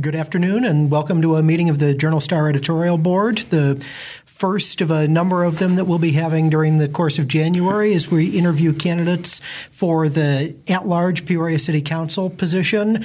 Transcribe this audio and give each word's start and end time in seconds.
Good 0.00 0.14
afternoon, 0.14 0.64
and 0.64 0.90
welcome 0.90 1.20
to 1.20 1.36
a 1.36 1.42
meeting 1.42 1.68
of 1.68 1.78
the 1.78 1.92
Journal 1.92 2.22
Star 2.22 2.48
editorial 2.48 2.96
board. 2.96 3.38
The 3.50 3.84
first 4.24 4.80
of 4.80 4.90
a 4.90 5.06
number 5.06 5.44
of 5.44 5.58
them 5.58 5.76
that 5.76 5.84
we'll 5.84 5.98
be 5.98 6.12
having 6.12 6.48
during 6.48 6.78
the 6.78 6.88
course 6.88 7.18
of 7.18 7.28
January 7.28 7.92
as 7.92 8.10
we 8.10 8.30
interview 8.30 8.72
candidates 8.72 9.42
for 9.70 10.08
the 10.08 10.56
at 10.66 10.88
large 10.88 11.26
Peoria 11.26 11.58
City 11.58 11.82
Council 11.82 12.30
position 12.30 13.04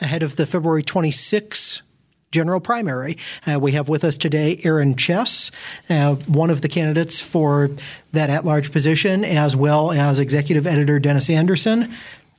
ahead 0.00 0.22
of 0.22 0.36
the 0.36 0.46
February 0.46 0.82
26 0.82 1.82
general 2.30 2.60
primary. 2.60 3.18
Uh, 3.46 3.60
we 3.60 3.72
have 3.72 3.90
with 3.90 4.02
us 4.02 4.16
today 4.16 4.58
Aaron 4.64 4.96
Chess, 4.96 5.50
uh, 5.90 6.14
one 6.14 6.48
of 6.48 6.62
the 6.62 6.68
candidates 6.68 7.20
for 7.20 7.70
that 8.12 8.30
at 8.30 8.46
large 8.46 8.72
position, 8.72 9.22
as 9.22 9.54
well 9.54 9.92
as 9.92 10.18
executive 10.18 10.66
editor 10.66 10.98
Dennis 10.98 11.28
Anderson. 11.28 11.94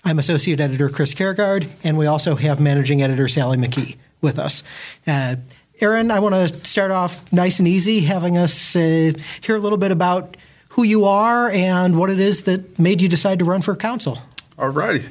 I'm 0.05 0.19
associate 0.19 0.59
editor 0.59 0.89
Chris 0.89 1.13
Kaergard, 1.13 1.69
and 1.83 1.97
we 1.97 2.07
also 2.07 2.35
have 2.35 2.59
managing 2.59 3.01
editor 3.01 3.29
Sally 3.29 3.57
McKee 3.57 3.95
with 4.21 4.37
us. 4.37 4.61
Uh, 5.07 5.37
Aaron, 5.79 6.11
I 6.11 6.19
want 6.19 6.35
to 6.35 6.49
start 6.67 6.91
off 6.91 7.31
nice 7.31 7.59
and 7.59 7.67
easy, 7.67 8.01
having 8.01 8.37
us 8.37 8.75
uh, 8.75 9.13
hear 9.41 9.55
a 9.55 9.59
little 9.59 9.77
bit 9.77 9.91
about 9.91 10.35
who 10.69 10.83
you 10.83 11.05
are 11.05 11.49
and 11.49 11.97
what 11.97 12.09
it 12.09 12.19
is 12.19 12.43
that 12.43 12.77
made 12.77 13.01
you 13.01 13.07
decide 13.07 13.39
to 13.39 13.45
run 13.45 13.61
for 13.61 13.75
council. 13.75 14.19
All 14.57 14.69
righty. 14.69 15.05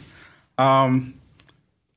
Um, 0.59 1.15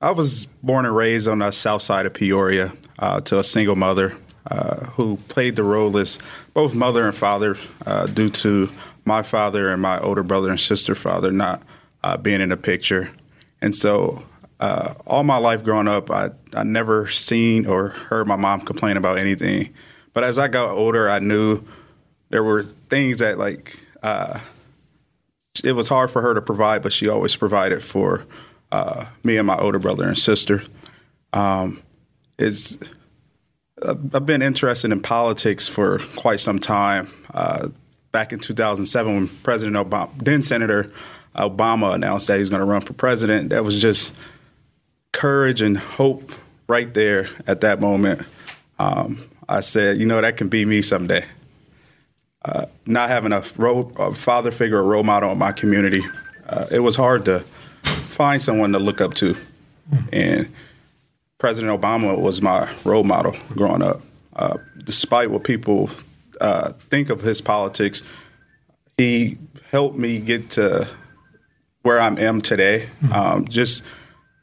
I 0.02 0.12
was 0.12 0.46
born 0.64 0.86
and 0.86 0.96
raised 0.96 1.28
on 1.28 1.40
the 1.40 1.52
south 1.52 1.82
side 1.82 2.06
of 2.06 2.14
Peoria 2.14 2.72
uh, 3.00 3.20
to 3.22 3.40
a 3.40 3.44
single 3.44 3.76
mother 3.76 4.16
uh, 4.50 4.86
who 4.86 5.18
played 5.28 5.56
the 5.56 5.64
role 5.64 5.98
as 5.98 6.18
both 6.54 6.74
mother 6.74 7.06
and 7.06 7.16
father 7.16 7.58
uh, 7.86 8.06
due 8.06 8.30
to 8.30 8.70
my 9.04 9.22
father 9.22 9.70
and 9.70 9.82
my 9.82 10.00
older 10.00 10.24
brother 10.24 10.50
and 10.50 10.60
sister 10.60 10.96
father 10.96 11.32
not 11.32 11.62
uh, 12.06 12.18
being 12.18 12.40
in 12.40 12.50
the 12.50 12.58
picture. 12.58 13.10
And 13.62 13.76
so 13.76 14.24
uh, 14.60 14.94
all 15.08 15.24
my 15.24 15.38
life 15.38 15.64
growing 15.64 15.88
up, 15.88 16.12
I, 16.12 16.30
I 16.54 16.64
never 16.64 17.08
seen 17.08 17.66
or 17.66 17.90
heard 17.90 18.28
my 18.28 18.36
mom 18.36 18.62
complain 18.62 18.96
about 18.96 19.18
anything. 19.18 19.74
But 20.14 20.24
as 20.24 20.38
I 20.38 20.48
got 20.48 20.70
older, 20.70 21.10
I 21.10 21.18
knew 21.18 21.64
there 22.30 22.44
were 22.44 22.62
things 22.62 23.20
that 23.20 23.40
like 23.40 23.80
uh, 24.04 24.40
it 25.64 25.72
was 25.72 25.88
hard 25.88 26.12
for 26.12 26.22
her 26.22 26.36
to 26.36 26.42
provide, 26.44 26.84
but 26.84 26.94
she 26.94 27.10
always 27.10 27.36
provided 27.36 27.84
for 27.84 28.24
uh, 28.72 29.06
me 29.24 29.38
and 29.38 29.48
my 29.48 29.58
older 29.58 29.80
brother 29.80 30.08
and 30.08 30.18
sister. 30.18 30.62
Um, 31.34 31.82
it's 32.38 32.78
I've 33.84 34.28
been 34.28 34.44
interested 34.44 34.92
in 34.92 35.02
politics 35.02 35.68
for 35.68 36.00
quite 36.16 36.40
some 36.40 36.60
time. 36.60 37.12
Uh, 37.34 37.70
back 38.12 38.32
in 38.32 38.40
2007, 38.40 39.16
when 39.16 39.28
President 39.42 39.76
Obama, 39.76 40.10
then 40.24 40.44
Senator 40.44 40.92
Obama, 41.36 41.94
announced 41.94 42.28
that 42.28 42.40
he's 42.40 42.50
going 42.50 42.62
to 42.62 42.66
run 42.66 42.82
for 42.82 42.94
president, 42.94 43.50
that 43.50 43.64
was 43.64 43.82
just 43.82 44.14
courage 45.12 45.62
and 45.62 45.78
hope 45.78 46.32
right 46.68 46.94
there 46.94 47.30
at 47.48 47.62
that 47.62 47.80
moment. 47.80 48.22
Um, 48.80 49.30
I 49.48 49.62
said, 49.62 49.98
you 49.98 50.06
know, 50.06 50.20
that 50.22 50.38
can 50.38 50.50
be 50.50 50.66
me 50.66 50.82
someday. 50.82 51.26
Uh, 52.44 52.66
not 52.86 53.10
having 53.10 53.32
a, 53.32 53.44
role, 53.58 53.92
a, 53.98 54.14
father 54.14 54.52
figure 54.52 54.78
or 54.78 54.84
role 54.84 55.04
model 55.04 55.32
in 55.32 55.38
my 55.38 55.52
community, 55.52 56.04
uh, 56.48 56.66
it 56.72 56.80
was 56.80 56.96
hard 56.96 57.26
to 57.26 57.40
find 58.08 58.42
someone 58.42 58.72
to 58.72 58.80
look 58.80 59.02
up 59.02 59.14
to. 59.16 59.36
And 60.12 60.50
President 61.38 61.80
Obama 61.80 62.20
was 62.20 62.42
my 62.42 62.70
role 62.84 63.04
model 63.04 63.36
growing 63.54 63.82
up. 63.82 64.02
Uh, 64.36 64.58
despite 64.84 65.32
what 65.32 65.44
people 65.44 65.90
uh, 66.42 66.74
think 66.90 67.10
of 67.10 67.22
his 67.22 67.42
politics, 67.42 68.04
he 68.98 69.38
helped 69.72 69.98
me 69.98 70.20
get 70.20 70.50
to 70.52 70.88
where 71.86 72.02
I 72.02 72.08
am 72.08 72.42
today. 72.42 72.90
Um, 73.12 73.48
just 73.48 73.84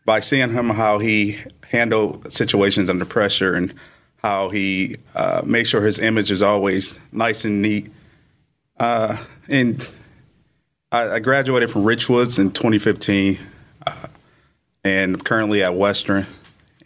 by 0.05 0.21
seeing 0.21 0.53
him 0.53 0.71
how 0.71 1.01
he 1.01 1.39
handled 1.69 2.33
situations 2.33 2.89
under 2.89 3.05
pressure 3.05 3.53
and 3.55 3.75
how 4.19 4.49
he 4.49 4.97
uh, 5.17 5.43
made 5.45 5.67
sure 5.67 5.85
his 5.85 5.99
image 5.99 6.31
is 6.31 6.41
always 6.41 7.01
nice 7.11 7.45
and 7.45 7.61
neat. 7.61 7.91
Uh, 8.79 9.17
and 9.49 9.91
I, 10.93 11.15
I, 11.15 11.19
graduated 11.19 11.69
from 11.69 11.83
Richwoods 11.83 12.39
in 12.39 12.53
2015, 12.53 13.41
uh, 13.89 14.07
and 14.85 15.25
currently 15.25 15.65
at 15.65 15.75
Western. 15.75 16.27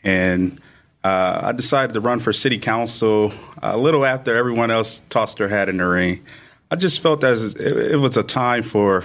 And 0.04 0.58
uh, 1.04 1.40
I 1.42 1.52
decided 1.52 1.92
to 1.92 2.00
run 2.00 2.18
for 2.18 2.32
city 2.32 2.58
council 2.58 3.30
a 3.62 3.76
little 3.76 4.06
after 4.06 4.34
everyone 4.34 4.70
else 4.70 5.02
tossed 5.10 5.36
their 5.36 5.48
hat 5.48 5.68
in 5.68 5.76
the 5.76 5.86
ring. 5.86 6.24
I 6.70 6.76
just 6.76 7.02
felt 7.02 7.20
that 7.20 7.92
it 7.92 7.96
was 7.96 8.16
a 8.16 8.22
time 8.22 8.62
for 8.62 9.04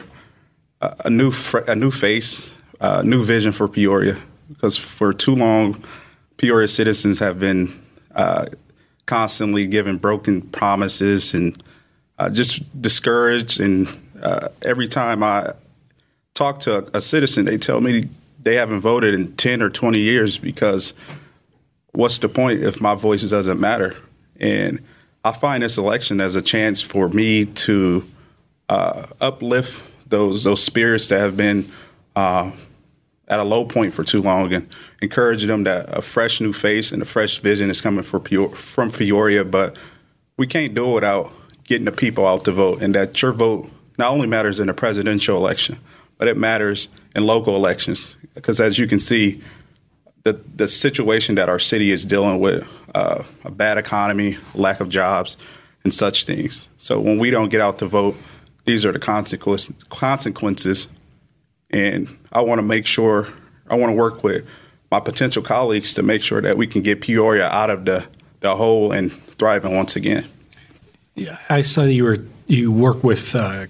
a 0.81 1.09
new 1.09 1.31
a 1.67 1.75
new 1.75 1.91
face, 1.91 2.53
a 2.79 3.03
new 3.03 3.23
vision 3.23 3.51
for 3.51 3.67
Peoria. 3.67 4.17
Because 4.49 4.77
for 4.77 5.13
too 5.13 5.35
long, 5.35 5.83
Peoria 6.37 6.67
citizens 6.67 7.19
have 7.19 7.39
been 7.39 7.81
uh, 8.15 8.45
constantly 9.05 9.67
given 9.67 9.97
broken 9.97 10.41
promises 10.41 11.33
and 11.33 11.61
uh, 12.17 12.29
just 12.29 12.81
discouraged. 12.81 13.59
And 13.59 13.87
uh, 14.21 14.49
every 14.61 14.87
time 14.87 15.23
I 15.23 15.53
talk 16.33 16.59
to 16.61 16.79
a, 16.79 16.97
a 16.97 17.01
citizen, 17.01 17.45
they 17.45 17.57
tell 17.57 17.81
me 17.81 18.09
they 18.41 18.55
haven't 18.55 18.79
voted 18.79 19.13
in 19.13 19.35
10 19.35 19.61
or 19.61 19.69
20 19.69 19.99
years 19.99 20.37
because 20.37 20.93
what's 21.91 22.17
the 22.17 22.29
point 22.29 22.61
if 22.61 22.81
my 22.81 22.95
voice 22.95 23.21
doesn't 23.21 23.59
matter? 23.59 23.95
And 24.39 24.83
I 25.23 25.31
find 25.31 25.61
this 25.61 25.77
election 25.77 26.19
as 26.19 26.35
a 26.35 26.41
chance 26.41 26.81
for 26.81 27.07
me 27.09 27.45
to 27.45 28.03
uh, 28.69 29.05
uplift 29.19 29.90
those 30.11 30.43
those 30.43 30.61
spirits 30.61 31.07
that 31.07 31.19
have 31.19 31.35
been 31.35 31.71
uh, 32.15 32.51
at 33.27 33.39
a 33.39 33.43
low 33.43 33.65
point 33.65 33.93
for 33.93 34.03
too 34.03 34.21
long 34.21 34.53
and 34.53 34.67
encourage 35.01 35.45
them 35.45 35.63
that 35.63 35.85
a 35.97 36.01
fresh 36.01 36.39
new 36.39 36.53
face 36.53 36.91
and 36.91 37.01
a 37.01 37.05
fresh 37.05 37.39
vision 37.39 37.69
is 37.69 37.81
coming 37.81 38.03
for 38.03 38.19
Peoria, 38.19 38.55
from 38.55 38.91
Peoria. 38.91 39.43
But 39.43 39.77
we 40.37 40.45
can't 40.45 40.75
do 40.75 40.91
it 40.91 40.93
without 40.95 41.33
getting 41.63 41.85
the 41.85 41.91
people 41.91 42.27
out 42.27 42.43
to 42.45 42.51
vote, 42.51 42.81
and 42.81 42.93
that 42.93 43.21
your 43.21 43.33
vote 43.33 43.69
not 43.97 44.11
only 44.11 44.27
matters 44.27 44.59
in 44.59 44.69
a 44.69 44.73
presidential 44.73 45.37
election, 45.37 45.79
but 46.17 46.27
it 46.27 46.37
matters 46.37 46.87
in 47.15 47.25
local 47.25 47.55
elections 47.55 48.15
because 48.33 48.59
as 48.59 48.77
you 48.77 48.87
can 48.87 48.99
see, 48.99 49.41
the 50.23 50.39
the 50.55 50.67
situation 50.67 51.35
that 51.35 51.49
our 51.49 51.59
city 51.59 51.91
is 51.91 52.05
dealing 52.05 52.39
with, 52.39 52.67
uh, 52.93 53.23
a 53.43 53.51
bad 53.51 53.77
economy, 53.77 54.37
lack 54.53 54.79
of 54.79 54.89
jobs, 54.89 55.37
and 55.83 55.93
such 55.93 56.25
things. 56.25 56.69
So 56.77 56.99
when 56.99 57.17
we 57.17 57.31
don't 57.31 57.49
get 57.49 57.61
out 57.61 57.79
to 57.79 57.87
vote, 57.87 58.15
these 58.65 58.85
are 58.85 58.91
the 58.91 58.99
consequences. 58.99 59.75
Consequences, 59.89 60.87
and 61.69 62.09
I 62.31 62.41
want 62.41 62.59
to 62.59 62.63
make 62.63 62.85
sure 62.85 63.27
I 63.69 63.75
want 63.75 63.91
to 63.91 63.95
work 63.95 64.23
with 64.23 64.45
my 64.91 64.99
potential 64.99 65.41
colleagues 65.41 65.93
to 65.95 66.03
make 66.03 66.21
sure 66.21 66.41
that 66.41 66.57
we 66.57 66.67
can 66.67 66.81
get 66.81 67.01
Peoria 67.01 67.47
out 67.47 67.69
of 67.69 67.85
the 67.85 68.05
the 68.41 68.55
hole 68.55 68.91
and 68.91 69.11
thriving 69.37 69.75
once 69.75 69.95
again. 69.95 70.25
Yeah, 71.15 71.37
I 71.49 71.61
saw 71.61 71.83
you 71.83 72.03
were 72.03 72.17
you 72.47 72.71
work 72.71 73.03
with 73.03 73.35
uh, 73.35 73.67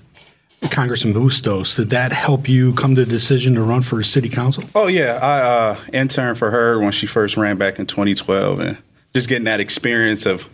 Congressman 0.69 1.13
Bustos, 1.13 1.75
did 1.75 1.89
that 1.89 2.11
help 2.11 2.47
you 2.47 2.73
come 2.73 2.95
to 2.95 3.03
the 3.03 3.09
decision 3.11 3.55
to 3.55 3.61
run 3.61 3.81
for 3.81 4.03
city 4.03 4.29
council? 4.29 4.63
Oh 4.75 4.87
yeah, 4.87 5.19
I 5.21 5.39
uh, 5.39 5.79
interned 5.91 6.37
for 6.37 6.51
her 6.51 6.79
when 6.79 6.91
she 6.91 7.07
first 7.07 7.35
ran 7.35 7.57
back 7.57 7.79
in 7.79 7.87
2012, 7.87 8.59
and 8.59 8.77
just 9.13 9.27
getting 9.27 9.45
that 9.45 9.59
experience 9.59 10.25
of 10.25 10.47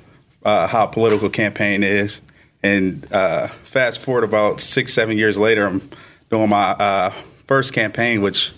uh, 0.44 0.68
how 0.68 0.86
political 0.86 1.30
campaign 1.30 1.83
is. 1.83 2.22
And 2.63 3.12
uh, 3.13 3.48
fast 3.63 4.00
forward 4.00 4.24
about 4.24 4.59
six, 4.59 4.94
seven 4.94 5.18
years 5.18 5.38
later, 5.38 5.65
I'm 5.65 5.89
doing 6.30 6.50
my 6.50 6.71
uh, 6.71 7.13
first 7.45 7.74
campaign, 7.74 8.21
which 8.21 8.51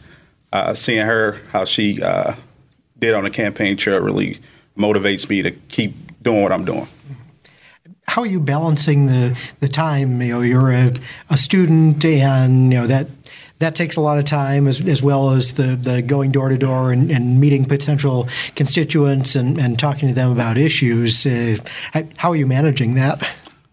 uh, 0.52 0.74
seeing 0.74 1.06
her 1.06 1.40
how 1.52 1.66
she 1.66 2.02
uh, 2.02 2.36
did 2.98 3.14
on 3.14 3.24
the 3.24 3.30
campaign 3.30 3.78
trail 3.78 4.00
really 4.00 4.40
motivates 4.78 5.30
me 5.30 5.42
to 5.42 5.52
keep 5.52 6.22
doing 6.22 6.42
what 6.42 6.52
I'm 6.52 6.66
doing 6.66 6.88
how 8.10 8.24
are 8.24 8.28
you 8.28 8.40
balancing 8.40 9.06
the 9.06 9.40
the 9.60 9.70
time? 9.70 10.20
You 10.22 10.34
know, 10.34 10.42
you're 10.42 10.72
a, 10.72 10.94
a 11.30 11.38
student, 11.38 12.04
and 12.04 12.74
you 12.74 12.80
know 12.80 12.88
that 12.88 13.08
that 13.60 13.76
takes 13.76 13.98
a 13.98 14.02
lot 14.02 14.18
of 14.18 14.26
time 14.26 14.68
as, 14.68 14.82
as 14.82 15.04
well 15.04 15.32
as 15.32 15.54
the, 15.54 15.76
the 15.76 16.02
going 16.02 16.32
door 16.32 16.48
to 16.48 16.58
door 16.58 16.94
and 16.94 17.40
meeting 17.40 17.66
potential 17.66 18.28
constituents 18.56 19.36
and, 19.36 19.60
and 19.60 19.78
talking 19.78 20.08
to 20.08 20.16
them 20.16 20.32
about 20.32 20.58
issues. 20.58 21.26
Uh, 21.26 21.58
how 22.16 22.32
are 22.32 22.38
you 22.38 22.48
managing 22.48 22.96
that? 22.96 23.22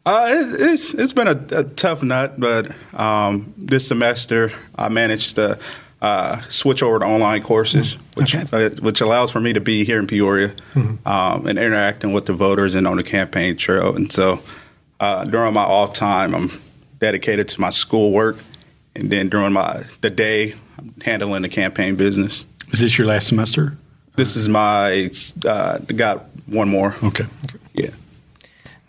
Uh, 0.07 0.27
it, 0.29 0.71
it's 0.71 0.95
it's 0.95 1.13
been 1.13 1.27
a, 1.27 1.59
a 1.59 1.65
tough 1.65 2.01
nut, 2.03 2.39
but 2.39 2.71
um, 2.99 3.53
this 3.59 3.89
semester 3.89 4.53
I 4.77 4.89
managed 4.89 5.35
to 5.35 5.59
uh, 6.01 6.41
switch 6.49 6.81
over 6.83 7.01
to 7.01 7.05
online 7.05 7.43
courses, 7.43 7.95
which 8.15 8.37
Okay. 8.37 8.67
uh, 8.67 8.71
which 8.83 9.01
allows 9.01 9.33
for 9.33 9.41
me 9.41 9.53
to 9.53 9.61
be 9.61 9.85
here 9.85 9.99
in 9.99 10.07
Peoria 10.07 10.55
um, 11.05 11.47
and 11.49 11.59
interacting 11.59 12.13
with 12.13 12.27
the 12.27 12.33
voters 12.35 12.77
and 12.77 12.87
on 12.87 12.97
the 12.99 13.03
campaign 13.03 13.57
trail. 13.57 13.97
And 13.97 14.13
so 14.13 14.41
uh, 15.01 15.25
during 15.25 15.55
my 15.55 15.65
off 15.65 15.93
time, 15.93 16.37
I'm 16.37 16.51
dedicated 17.01 17.49
to 17.49 17.61
my 17.61 17.71
schoolwork, 17.71 18.37
and 18.95 19.11
then 19.11 19.29
during 19.29 19.53
my 19.55 19.83
the 20.03 20.11
day, 20.11 20.55
I'm 20.79 20.95
handling 21.03 21.43
the 21.43 21.49
campaign 21.49 21.97
business. 21.97 22.45
Is 22.73 22.79
this 22.79 22.97
your 22.97 23.09
last 23.09 23.27
semester? 23.27 23.77
This 24.15 24.37
is 24.37 24.49
my 24.49 25.11
uh, 25.45 25.79
got 25.79 26.27
one 26.47 26.69
more. 26.69 26.95
Okay. 27.03 27.27
Yeah. 27.75 27.91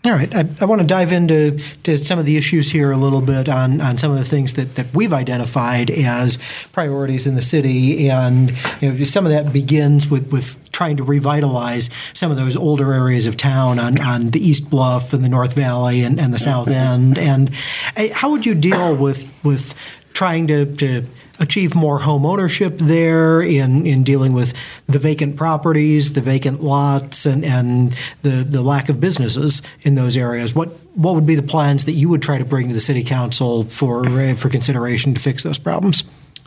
All 0.04 0.12
right. 0.12 0.32
I, 0.32 0.48
I 0.60 0.64
want 0.64 0.80
to 0.80 0.86
dive 0.86 1.10
into 1.10 1.58
to 1.82 1.98
some 1.98 2.20
of 2.20 2.24
the 2.24 2.36
issues 2.36 2.70
here 2.70 2.92
a 2.92 2.96
little 2.96 3.20
bit 3.20 3.48
on, 3.48 3.80
on 3.80 3.98
some 3.98 4.12
of 4.12 4.18
the 4.18 4.24
things 4.24 4.52
that, 4.52 4.76
that 4.76 4.94
we've 4.94 5.12
identified 5.12 5.90
as 5.90 6.38
priorities 6.72 7.26
in 7.26 7.34
the 7.34 7.42
city. 7.42 8.08
And 8.08 8.52
you 8.80 8.92
know, 8.92 9.04
some 9.04 9.26
of 9.26 9.32
that 9.32 9.52
begins 9.52 10.08
with, 10.08 10.30
with 10.30 10.70
trying 10.70 10.98
to 10.98 11.02
revitalize 11.02 11.90
some 12.14 12.30
of 12.30 12.36
those 12.36 12.54
older 12.54 12.92
areas 12.92 13.26
of 13.26 13.36
town 13.36 13.80
on, 13.80 14.00
on 14.00 14.30
the 14.30 14.38
East 14.38 14.70
Bluff 14.70 15.12
and 15.12 15.24
the 15.24 15.28
North 15.28 15.54
Valley 15.54 16.02
and, 16.02 16.20
and 16.20 16.32
the 16.32 16.38
South 16.38 16.68
End. 16.68 17.18
And 17.18 17.50
uh, 17.96 18.06
how 18.12 18.30
would 18.30 18.46
you 18.46 18.54
deal 18.54 18.94
with, 18.94 19.28
with 19.42 19.74
trying 20.12 20.46
to, 20.46 20.76
to 20.76 21.04
achieve 21.40 21.74
more 21.74 21.98
home 21.98 22.26
ownership 22.26 22.78
there 22.78 23.40
in, 23.40 23.86
in 23.86 24.02
dealing 24.02 24.32
with 24.32 24.54
the 24.86 24.98
vacant 24.98 25.36
properties, 25.36 26.12
the 26.12 26.20
vacant 26.20 26.62
lots, 26.62 27.26
and, 27.26 27.44
and 27.44 27.96
the, 28.22 28.44
the 28.44 28.62
lack 28.62 28.88
of 28.88 29.00
businesses 29.00 29.62
in 29.82 29.94
those 29.94 30.16
areas. 30.16 30.54
What 30.54 30.70
what 30.94 31.14
would 31.14 31.26
be 31.26 31.36
the 31.36 31.44
plans 31.44 31.84
that 31.84 31.92
you 31.92 32.08
would 32.08 32.22
try 32.22 32.38
to 32.38 32.44
bring 32.44 32.68
to 32.68 32.74
the 32.74 32.80
city 32.80 33.04
council 33.04 33.64
for 33.64 34.04
uh, 34.06 34.34
for 34.34 34.48
consideration 34.48 35.14
to 35.14 35.20
fix 35.20 35.42
those 35.44 35.58
problems? 35.58 36.02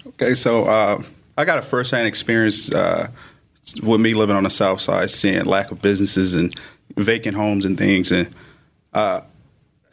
Okay, 0.08 0.34
so 0.34 0.66
uh, 0.66 1.02
I 1.38 1.46
got 1.46 1.58
a 1.58 1.62
firsthand 1.62 2.08
experience 2.08 2.72
uh, 2.74 3.08
with 3.82 4.02
me 4.02 4.14
living 4.14 4.36
on 4.36 4.44
the 4.44 4.50
South 4.50 4.82
Side, 4.82 5.10
seeing 5.10 5.46
lack 5.46 5.72
of 5.72 5.82
businesses 5.82 6.34
and 6.34 6.54
vacant 6.98 7.38
homes 7.38 7.64
and 7.64 7.78
things. 7.78 8.12
And 8.12 8.30
uh, 8.94 9.22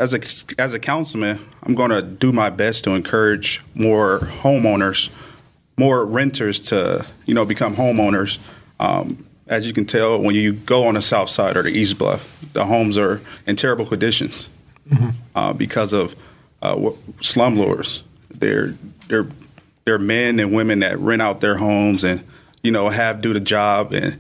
as 0.00 0.15
a 0.15 0.21
as 0.61 0.75
a 0.75 0.79
councilman, 0.79 1.41
I'm 1.62 1.75
going 1.75 1.91
to 1.91 2.03
do 2.03 2.33
my 2.33 2.50
best 2.50 2.85
to 2.85 2.91
encourage 2.91 3.62
more 3.75 4.21
homeowners, 4.21 5.11
more 5.77 6.05
renters 6.05 6.61
to 6.61 7.05
you 7.27 7.35
know 7.35 7.45
become 7.45 7.75
homeowners. 7.75 8.39
Um, 8.81 9.25
as 9.49 9.67
you 9.67 9.73
can 9.73 9.87
tell, 9.87 10.21
when 10.21 10.35
you 10.35 10.53
go 10.53 10.87
on 10.87 10.95
the 10.95 11.03
South 11.03 11.31
Side 11.31 11.56
or 11.56 11.62
the 11.62 11.71
East 11.71 11.99
Bluff, 11.99 12.39
the 12.53 12.65
homes 12.67 12.99
are 12.99 13.21
in 13.47 13.56
terrible 13.56 13.87
conditions 13.87 14.49
uh, 15.35 15.53
because 15.53 15.93
of 15.93 16.15
uh, 16.62 16.77
slumlords. 17.21 18.03
They're 18.31 18.75
they're 19.09 19.27
they're 19.85 19.99
men 19.99 20.39
and 20.39 20.55
women 20.55 20.81
that 20.81 20.99
rent 20.99 21.23
out 21.23 21.41
their 21.41 21.56
homes 21.56 22.05
and 22.05 22.25
you 22.62 22.71
know 22.71 22.89
have 22.89 23.21
do 23.21 23.33
the 23.33 23.41
job. 23.41 23.93
And 23.93 24.19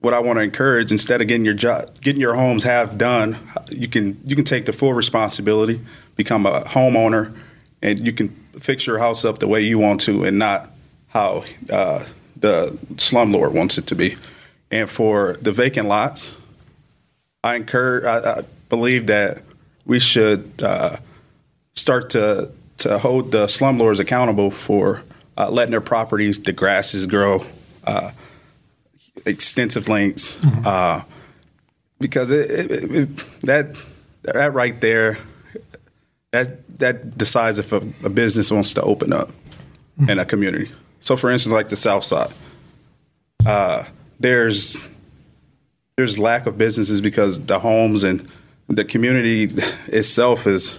what 0.00 0.14
I 0.14 0.20
want 0.20 0.38
to 0.38 0.42
encourage, 0.42 0.90
instead 0.90 1.20
of 1.20 1.28
getting 1.28 1.44
your 1.44 1.54
job, 1.54 2.00
getting 2.00 2.20
your 2.20 2.34
homes 2.34 2.64
half 2.64 2.96
done, 2.96 3.38
you 3.70 3.88
can 3.88 4.20
you 4.24 4.34
can 4.34 4.44
take 4.44 4.66
the 4.66 4.72
full 4.72 4.94
responsibility, 4.94 5.80
become 6.16 6.46
a 6.46 6.60
homeowner, 6.62 7.34
and 7.82 8.04
you 8.04 8.12
can 8.12 8.28
fix 8.58 8.86
your 8.86 8.98
house 8.98 9.24
up 9.24 9.38
the 9.38 9.48
way 9.48 9.60
you 9.62 9.78
want 9.78 10.00
to, 10.02 10.24
and 10.24 10.38
not 10.38 10.70
how 11.08 11.44
uh, 11.70 12.04
the 12.36 12.66
slumlord 12.96 13.52
wants 13.52 13.78
it 13.78 13.86
to 13.88 13.94
be. 13.94 14.16
And 14.70 14.88
for 14.88 15.36
the 15.42 15.52
vacant 15.52 15.88
lots, 15.88 16.40
I 17.44 17.56
encourage. 17.56 18.04
I, 18.04 18.40
I 18.40 18.42
believe 18.68 19.06
that 19.08 19.42
we 19.84 20.00
should 20.00 20.50
uh, 20.62 20.96
start 21.74 22.10
to 22.10 22.52
to 22.78 22.98
hold 22.98 23.32
the 23.32 23.44
slumlords 23.44 23.98
accountable 23.98 24.50
for 24.50 25.02
uh, 25.36 25.50
letting 25.50 25.72
their 25.72 25.80
properties, 25.80 26.40
the 26.40 26.52
grasses 26.52 27.06
grow 27.06 27.44
uh, 27.86 28.10
extensive 29.26 29.88
lengths, 29.88 30.44
uh, 30.64 31.02
because 31.98 32.30
it, 32.30 32.50
it, 32.50 32.94
it, 32.94 33.16
that 33.42 33.76
that 34.22 34.54
right 34.54 34.80
there, 34.80 35.18
that 36.32 36.78
that 36.78 37.16
decides 37.16 37.58
if 37.58 37.72
a, 37.72 37.82
a 38.04 38.08
business 38.08 38.50
wants 38.50 38.74
to 38.74 38.82
open 38.82 39.12
up 39.12 39.30
in 40.08 40.18
a 40.18 40.24
community. 40.24 40.70
So, 41.00 41.16
for 41.16 41.30
instance, 41.30 41.52
like 41.52 41.68
the 41.68 41.76
South 41.76 42.04
Side, 42.04 42.32
uh, 43.46 43.84
there's 44.18 44.86
there's 45.96 46.18
lack 46.18 46.46
of 46.46 46.56
businesses 46.56 47.00
because 47.00 47.44
the 47.44 47.58
homes 47.58 48.04
and 48.04 48.30
the 48.68 48.84
community 48.84 49.48
itself 49.88 50.46
is 50.46 50.78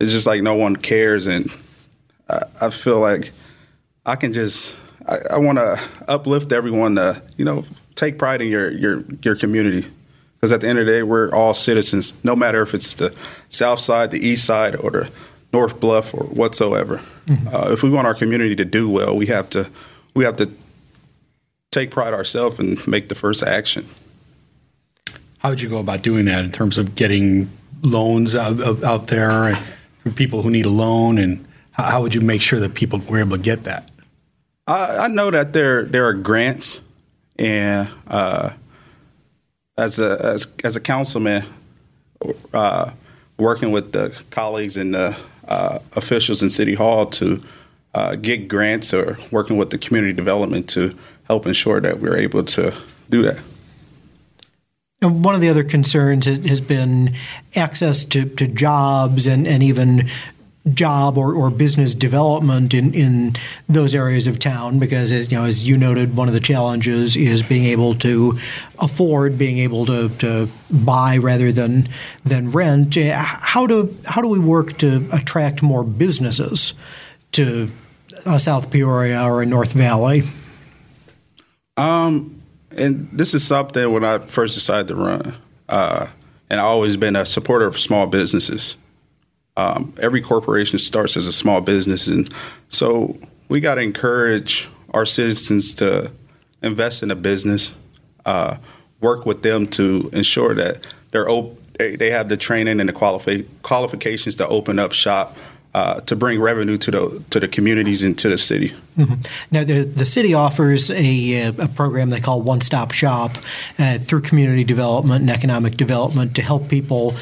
it's 0.00 0.12
just 0.12 0.26
like 0.26 0.42
no 0.42 0.54
one 0.54 0.76
cares 0.76 1.26
and 1.26 1.50
I, 2.28 2.42
I 2.62 2.70
feel 2.70 3.00
like 3.00 3.30
I 4.04 4.16
can 4.16 4.32
just 4.32 4.78
I, 5.06 5.16
I 5.34 5.38
want 5.38 5.58
to 5.58 5.80
uplift 6.08 6.52
everyone 6.52 6.96
to 6.96 7.22
you 7.36 7.44
know 7.44 7.64
take 7.94 8.18
pride 8.18 8.42
in 8.42 8.48
your 8.48 8.70
your 8.70 9.04
your 9.22 9.36
community 9.36 9.86
because 10.34 10.52
at 10.52 10.60
the 10.60 10.68
end 10.68 10.78
of 10.78 10.86
the 10.86 10.92
day 10.92 11.02
we're 11.02 11.30
all 11.30 11.54
citizens 11.54 12.12
no 12.22 12.34
matter 12.36 12.62
if 12.62 12.74
it's 12.74 12.94
the 12.94 13.14
south 13.48 13.80
side 13.80 14.10
the 14.10 14.18
east 14.26 14.44
side 14.44 14.76
or 14.76 14.90
the 14.90 15.10
north 15.52 15.80
bluff 15.80 16.12
or 16.14 16.24
whatsoever 16.24 17.00
uh, 17.52 17.70
if 17.72 17.82
we 17.82 17.90
want 17.90 18.06
our 18.06 18.14
community 18.14 18.54
to 18.54 18.64
do 18.64 18.88
well 18.88 19.16
we 19.16 19.26
have 19.26 19.48
to 19.50 19.68
we 20.14 20.24
have 20.24 20.36
to 20.36 20.50
take 21.70 21.90
pride 21.90 22.12
ourselves 22.14 22.58
and 22.58 22.86
make 22.86 23.08
the 23.08 23.14
first 23.14 23.42
action 23.42 23.86
How 25.38 25.50
would 25.50 25.60
you 25.60 25.68
go 25.68 25.78
about 25.78 26.02
doing 26.02 26.24
that 26.26 26.44
in 26.44 26.50
terms 26.52 26.78
of 26.78 26.94
getting 26.94 27.48
loans 27.82 28.34
out, 28.34 28.60
out- 28.60 28.82
out 28.82 29.06
there 29.06 29.44
and 29.44 29.58
for 30.02 30.10
people 30.10 30.42
who 30.42 30.50
need 30.50 30.66
a 30.66 30.70
loan? 30.70 31.18
And 31.18 31.46
how, 31.72 31.84
how 31.84 32.02
would 32.02 32.14
you 32.14 32.20
make 32.20 32.40
sure 32.42 32.58
that 32.60 32.74
people 32.74 32.98
were 33.00 33.18
able 33.20 33.36
to 33.36 33.42
get 33.42 33.64
that? 33.64 33.90
I, 34.66 34.96
I 34.96 35.08
know 35.08 35.30
that 35.30 35.52
there 35.52 35.84
there 35.84 36.06
are 36.06 36.12
grants, 36.12 36.80
and 37.38 37.88
uh, 38.08 38.50
as 39.76 39.98
a 39.98 40.18
as 40.24 40.52
as 40.64 40.76
a 40.76 40.80
councilman, 40.80 41.44
uh, 42.52 42.90
working 43.38 43.70
with 43.70 43.92
the 43.92 44.18
colleagues 44.30 44.76
and 44.76 44.94
the 44.94 45.16
uh, 45.46 45.78
officials 45.94 46.42
in 46.42 46.50
City 46.50 46.74
Hall 46.74 47.06
to 47.06 47.42
uh, 47.94 48.16
get 48.16 48.48
grants 48.48 48.92
or 48.92 49.18
working 49.30 49.56
with 49.56 49.70
the 49.70 49.78
community 49.78 50.12
development 50.12 50.68
to 50.70 50.96
help 51.24 51.46
ensure 51.46 51.80
that 51.80 52.00
we're 52.00 52.16
able 52.16 52.44
to 52.44 52.74
do 53.08 53.22
that. 53.22 53.40
And 55.02 55.24
one 55.24 55.34
of 55.34 55.40
the 55.40 55.50
other 55.50 55.64
concerns 55.64 56.26
has, 56.26 56.38
has 56.46 56.60
been 56.60 57.14
access 57.54 58.04
to, 58.06 58.24
to 58.24 58.46
jobs 58.46 59.26
and, 59.26 59.46
and 59.46 59.62
even 59.62 60.08
job 60.72 61.16
or, 61.16 61.34
or 61.34 61.48
business 61.50 61.94
development 61.94 62.74
in, 62.74 62.92
in 62.92 63.36
those 63.68 63.94
areas 63.94 64.26
of 64.26 64.38
town 64.38 64.78
because 64.78 65.12
as, 65.12 65.30
you 65.30 65.38
know 65.38 65.44
as 65.44 65.66
you 65.66 65.76
noted 65.76 66.16
one 66.16 66.26
of 66.26 66.34
the 66.34 66.40
challenges 66.40 67.14
is 67.16 67.42
being 67.42 67.64
able 67.64 67.94
to 67.94 68.36
afford 68.80 69.38
being 69.38 69.58
able 69.58 69.86
to, 69.86 70.08
to 70.16 70.48
buy 70.70 71.16
rather 71.18 71.52
than 71.52 71.88
than 72.24 72.50
rent 72.50 72.96
Eh, 72.96 73.12
how 73.12 73.66
do 73.66 73.96
how 74.04 74.20
do 74.20 74.28
we 74.28 74.38
work 74.38 74.76
to 74.78 75.08
attract 75.12 75.62
more 75.62 75.84
businesses 75.84 76.74
to 77.32 77.70
uh, 78.24 78.38
South 78.38 78.70
Peoria 78.70 79.22
or 79.22 79.42
in 79.42 79.50
North 79.50 79.72
Valley 79.72 80.24
Um, 81.76 82.42
and 82.76 83.08
this 83.12 83.34
is 83.34 83.46
something 83.46 83.92
when 83.92 84.04
I 84.04 84.18
first 84.18 84.54
decided 84.54 84.88
to 84.88 84.96
run, 84.96 85.36
uh, 85.68 86.06
and 86.50 86.60
I've 86.60 86.66
always 86.66 86.96
been 86.96 87.16
a 87.16 87.24
supporter 87.24 87.66
of 87.66 87.78
small 87.78 88.06
businesses. 88.06 88.76
Um, 89.56 89.94
every 90.00 90.20
corporation 90.20 90.78
starts 90.78 91.16
as 91.16 91.26
a 91.26 91.32
small 91.32 91.60
business, 91.60 92.08
and 92.08 92.32
so 92.68 93.16
we 93.48 93.60
got 93.60 93.76
to 93.76 93.80
encourage 93.80 94.68
our 94.92 95.06
citizens 95.06 95.74
to 95.74 96.12
invest 96.62 97.02
in 97.02 97.10
a 97.10 97.14
business, 97.14 97.74
uh, 98.24 98.56
work 99.00 99.26
with 99.26 99.42
them 99.42 99.66
to 99.68 100.10
ensure 100.12 100.54
that 100.54 100.86
they're 101.10 101.28
op- 101.28 101.58
they, 101.78 102.10
have 102.10 102.28
the 102.28 102.36
training 102.36 102.80
and 102.80 102.88
the 102.88 102.92
qualifi- 102.92 103.46
qualifications 103.62 104.34
to 104.36 104.46
open 104.48 104.78
up 104.78 104.92
shop 104.92 105.36
uh, 105.74 106.00
to 106.00 106.16
bring 106.16 106.40
revenue 106.40 106.78
to 106.78 106.90
the 106.90 107.22
to 107.28 107.38
the 107.38 107.46
communities 107.46 108.02
and 108.02 108.16
to 108.18 108.30
the 108.30 108.38
city. 108.38 108.72
Now, 109.50 109.62
the, 109.62 109.82
the 109.82 110.06
city 110.06 110.32
offers 110.32 110.90
a, 110.90 111.42
uh, 111.42 111.52
a 111.64 111.68
program 111.68 112.08
they 112.08 112.20
call 112.20 112.40
One 112.40 112.62
Stop 112.62 112.92
Shop 112.92 113.36
uh, 113.78 113.98
through 113.98 114.22
community 114.22 114.64
development 114.64 115.20
and 115.20 115.30
economic 115.30 115.76
development 115.76 116.34
to 116.36 116.42
help 116.42 116.70
people 116.70 117.14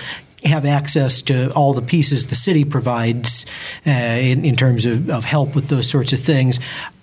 have 0.45 0.67
access 0.67 1.23
to 1.23 1.53
all 1.53 1.73
the 1.73 1.83
pieces 1.83 2.27
the 2.27 2.37
city 2.37 2.65
provides 2.65 3.47
uh, 3.87 3.91
in, 3.91 4.45
in 4.45 4.57
terms 4.57 4.85
of, 4.87 5.11
of 5.11 5.25
help 5.25 5.55
with 5.55 5.69
those 5.69 5.89
sorts 5.89 6.13
of 6.13 6.21
things. 6.21 6.61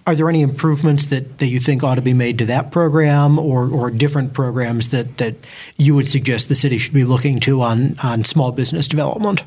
Are 0.07 0.15
there 0.15 0.29
any 0.29 0.41
improvements 0.41 1.07
that, 1.07 1.37
that 1.39 1.47
you 1.47 1.59
think 1.59 1.83
ought 1.83 1.95
to 1.95 2.01
be 2.01 2.13
made 2.13 2.39
to 2.39 2.45
that 2.47 2.71
program 2.71 3.37
or, 3.37 3.69
or 3.69 3.91
different 3.91 4.33
programs 4.33 4.89
that, 4.89 5.17
that 5.17 5.35
you 5.77 5.93
would 5.95 6.07
suggest 6.07 6.49
the 6.49 6.55
city 6.55 6.77
should 6.77 6.93
be 6.93 7.03
looking 7.03 7.39
to 7.41 7.61
on, 7.61 7.97
on 8.03 8.23
small 8.23 8.51
business 8.51 8.87
development? 8.87 9.43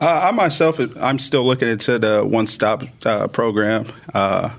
Uh, 0.00 0.22
I 0.24 0.32
myself, 0.32 0.80
I'm 1.00 1.20
still 1.20 1.44
looking 1.44 1.68
into 1.68 1.96
the 1.96 2.24
one 2.24 2.48
stop 2.48 2.82
uh, 3.06 3.28
program. 3.28 3.86
Uh, 4.12 4.50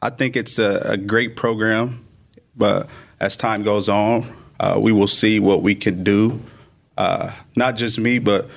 I 0.00 0.08
think 0.08 0.36
it's 0.36 0.58
a, 0.58 0.92
a, 0.92 0.96
great 0.96 1.36
program, 1.36 2.06
but 2.56 2.88
as 3.20 3.36
time 3.36 3.62
goes 3.62 3.90
on, 3.90 4.34
uh, 4.58 4.78
we 4.80 4.92
will 4.92 5.06
see 5.06 5.38
what 5.38 5.60
we 5.60 5.74
can 5.74 6.02
do. 6.02 6.40
Uh, 6.96 7.30
not 7.56 7.76
just 7.76 7.98
me, 7.98 8.18
but 8.18 8.48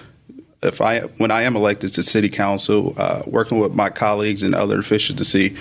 if 0.61 0.81
I 0.81 1.01
when 1.17 1.31
I 1.31 1.43
am 1.43 1.55
elected 1.55 1.93
to 1.93 2.03
city 2.03 2.29
council, 2.29 2.93
uh, 2.97 3.23
working 3.25 3.59
with 3.59 3.73
my 3.73 3.89
colleagues 3.89 4.43
and 4.43 4.53
other 4.53 4.79
officials 4.79 5.17
to 5.17 5.25
see 5.25 5.55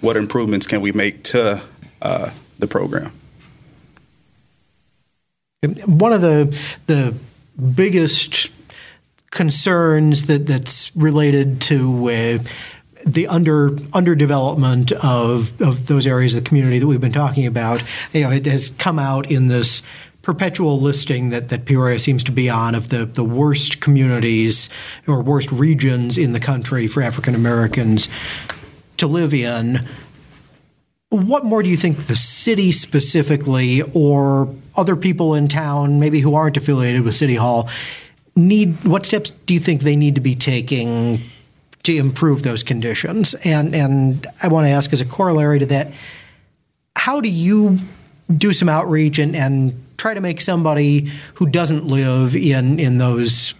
what 0.00 0.16
improvements 0.16 0.66
can 0.66 0.80
we 0.80 0.92
make 0.92 1.22
to 1.24 1.62
uh, 2.02 2.30
the 2.58 2.66
program. 2.66 3.12
One 5.86 6.12
of 6.12 6.20
the 6.20 6.58
the 6.86 7.14
biggest 7.74 8.50
concerns 9.30 10.26
that 10.26 10.46
that's 10.46 10.94
related 10.96 11.60
to 11.62 12.08
uh, 12.08 12.38
the 13.06 13.26
under 13.28 13.70
underdevelopment 13.70 14.92
of 14.92 15.60
of 15.60 15.86
those 15.86 16.06
areas 16.06 16.34
of 16.34 16.44
the 16.44 16.48
community 16.48 16.78
that 16.78 16.86
we've 16.86 17.00
been 17.00 17.12
talking 17.12 17.46
about. 17.46 17.82
You 18.12 18.22
know, 18.22 18.30
it 18.30 18.46
has 18.46 18.70
come 18.70 18.98
out 18.98 19.30
in 19.30 19.48
this 19.48 19.82
perpetual 20.22 20.80
listing 20.80 21.30
that, 21.30 21.48
that 21.48 21.64
Peoria 21.64 21.98
seems 21.98 22.22
to 22.24 22.32
be 22.32 22.48
on 22.48 22.74
of 22.74 22.88
the, 22.88 23.04
the 23.04 23.24
worst 23.24 23.80
communities 23.80 24.68
or 25.06 25.20
worst 25.20 25.50
regions 25.50 26.16
in 26.16 26.32
the 26.32 26.40
country 26.40 26.86
for 26.86 27.02
African 27.02 27.34
Americans 27.34 28.08
to 28.96 29.06
live 29.06 29.34
in. 29.34 29.86
What 31.10 31.44
more 31.44 31.62
do 31.62 31.68
you 31.68 31.76
think 31.76 32.06
the 32.06 32.16
city 32.16 32.72
specifically 32.72 33.82
or 33.94 34.48
other 34.76 34.96
people 34.96 35.34
in 35.34 35.48
town, 35.48 36.00
maybe 36.00 36.20
who 36.20 36.34
aren't 36.34 36.56
affiliated 36.56 37.02
with 37.02 37.14
City 37.14 37.34
Hall, 37.34 37.68
need? 38.34 38.82
What 38.84 39.04
steps 39.04 39.30
do 39.44 39.52
you 39.52 39.60
think 39.60 39.82
they 39.82 39.96
need 39.96 40.14
to 40.14 40.22
be 40.22 40.34
taking 40.34 41.20
to 41.82 41.94
improve 41.94 42.44
those 42.44 42.62
conditions? 42.62 43.34
And 43.44 43.74
and 43.74 44.26
I 44.42 44.48
want 44.48 44.66
to 44.66 44.70
ask 44.70 44.92
as 44.94 45.02
a 45.02 45.04
corollary 45.04 45.58
to 45.58 45.66
that, 45.66 45.88
how 46.96 47.20
do 47.20 47.28
you 47.28 47.78
do 48.34 48.54
some 48.54 48.70
outreach 48.70 49.18
and, 49.18 49.36
and 49.36 49.78
try 50.02 50.14
to 50.14 50.20
make 50.20 50.40
somebody 50.40 51.08
who 51.34 51.46
doesn't 51.46 51.86
live 51.86 52.34
in 52.34 52.80
in 52.80 52.98
those 52.98 53.54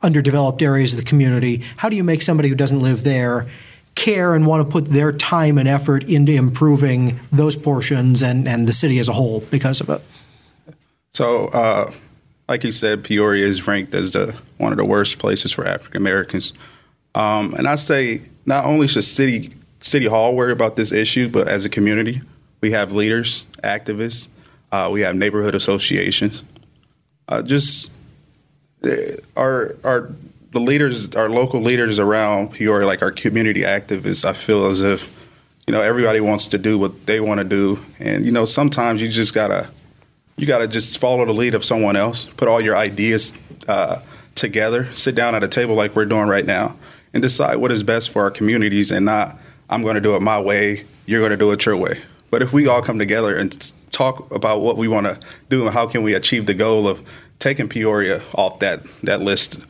underdeveloped 0.00 0.62
areas 0.62 0.92
of 0.92 0.96
the 0.96 1.04
community, 1.04 1.60
how 1.76 1.88
do 1.88 1.96
you 1.96 2.04
make 2.04 2.22
somebody 2.22 2.48
who 2.48 2.54
doesn't 2.54 2.80
live 2.80 3.02
there 3.02 3.48
care 3.96 4.36
and 4.36 4.46
want 4.46 4.64
to 4.64 4.70
put 4.70 4.84
their 4.84 5.10
time 5.10 5.58
and 5.58 5.68
effort 5.68 6.04
into 6.04 6.30
improving 6.30 7.18
those 7.32 7.56
portions 7.56 8.22
and, 8.22 8.46
and 8.46 8.68
the 8.68 8.72
city 8.72 9.00
as 9.00 9.08
a 9.08 9.12
whole 9.12 9.40
because 9.50 9.80
of 9.80 9.90
it? 9.90 10.00
So, 11.14 11.48
uh, 11.48 11.92
like 12.48 12.62
you 12.62 12.70
said, 12.70 13.02
Peoria 13.02 13.44
is 13.44 13.66
ranked 13.66 13.92
as 13.92 14.12
the 14.12 14.36
one 14.56 14.70
of 14.70 14.78
the 14.78 14.84
worst 14.84 15.18
places 15.18 15.50
for 15.50 15.66
African 15.66 16.00
Americans. 16.00 16.52
Um, 17.16 17.54
and 17.54 17.66
I 17.66 17.74
say 17.74 18.22
not 18.46 18.66
only 18.66 18.86
should 18.86 19.02
city 19.02 19.50
city 19.80 20.06
hall 20.06 20.36
worry 20.36 20.52
about 20.52 20.76
this 20.76 20.92
issue, 20.92 21.28
but 21.28 21.48
as 21.48 21.64
a 21.64 21.68
community, 21.68 22.22
we 22.60 22.70
have 22.70 22.92
leaders, 22.92 23.46
activists, 23.64 24.28
uh, 24.72 24.88
we 24.92 25.02
have 25.02 25.14
neighborhood 25.16 25.54
associations. 25.54 26.42
Uh, 27.28 27.42
just 27.42 27.92
uh, 28.84 28.90
our 29.36 29.76
our 29.84 30.10
the 30.50 30.60
leaders, 30.60 31.14
our 31.14 31.28
local 31.28 31.60
leaders 31.60 31.98
around 31.98 32.52
Peoria, 32.52 32.86
like 32.86 33.02
our 33.02 33.10
community 33.10 33.62
activists. 33.62 34.24
I 34.24 34.32
feel 34.32 34.66
as 34.66 34.82
if 34.82 35.14
you 35.66 35.72
know 35.72 35.80
everybody 35.80 36.20
wants 36.20 36.48
to 36.48 36.58
do 36.58 36.78
what 36.78 37.06
they 37.06 37.20
want 37.20 37.38
to 37.38 37.44
do, 37.44 37.78
and 37.98 38.24
you 38.24 38.32
know 38.32 38.44
sometimes 38.44 39.02
you 39.02 39.08
just 39.08 39.34
gotta 39.34 39.70
you 40.36 40.46
gotta 40.46 40.66
just 40.66 40.98
follow 40.98 41.24
the 41.24 41.34
lead 41.34 41.54
of 41.54 41.64
someone 41.64 41.96
else. 41.96 42.24
Put 42.24 42.48
all 42.48 42.60
your 42.60 42.76
ideas 42.76 43.34
uh, 43.66 44.00
together, 44.34 44.90
sit 44.94 45.14
down 45.14 45.34
at 45.34 45.44
a 45.44 45.48
table 45.48 45.74
like 45.74 45.94
we're 45.94 46.06
doing 46.06 46.28
right 46.28 46.46
now, 46.46 46.76
and 47.12 47.22
decide 47.22 47.56
what 47.56 47.72
is 47.72 47.82
best 47.82 48.10
for 48.10 48.22
our 48.22 48.30
communities, 48.30 48.90
and 48.90 49.04
not 49.04 49.36
I'm 49.68 49.82
going 49.82 49.96
to 49.96 50.00
do 50.00 50.16
it 50.16 50.22
my 50.22 50.40
way, 50.40 50.84
you're 51.06 51.20
going 51.20 51.30
to 51.30 51.36
do 51.36 51.52
it 51.52 51.66
your 51.66 51.76
way. 51.76 52.00
But 52.30 52.42
if 52.42 52.52
we 52.52 52.66
all 52.66 52.82
come 52.82 52.98
together 52.98 53.36
and 53.36 53.72
talk 53.90 54.30
about 54.30 54.60
what 54.60 54.76
we 54.76 54.88
want 54.88 55.06
to 55.06 55.18
do 55.48 55.64
and 55.66 55.74
how 55.74 55.86
can 55.86 56.02
we 56.02 56.14
achieve 56.14 56.46
the 56.46 56.54
goal 56.54 56.86
of 56.86 57.02
taking 57.38 57.68
Peoria 57.68 58.22
off 58.34 58.58
that 58.60 58.82
that 59.02 59.22
list, 59.22 59.60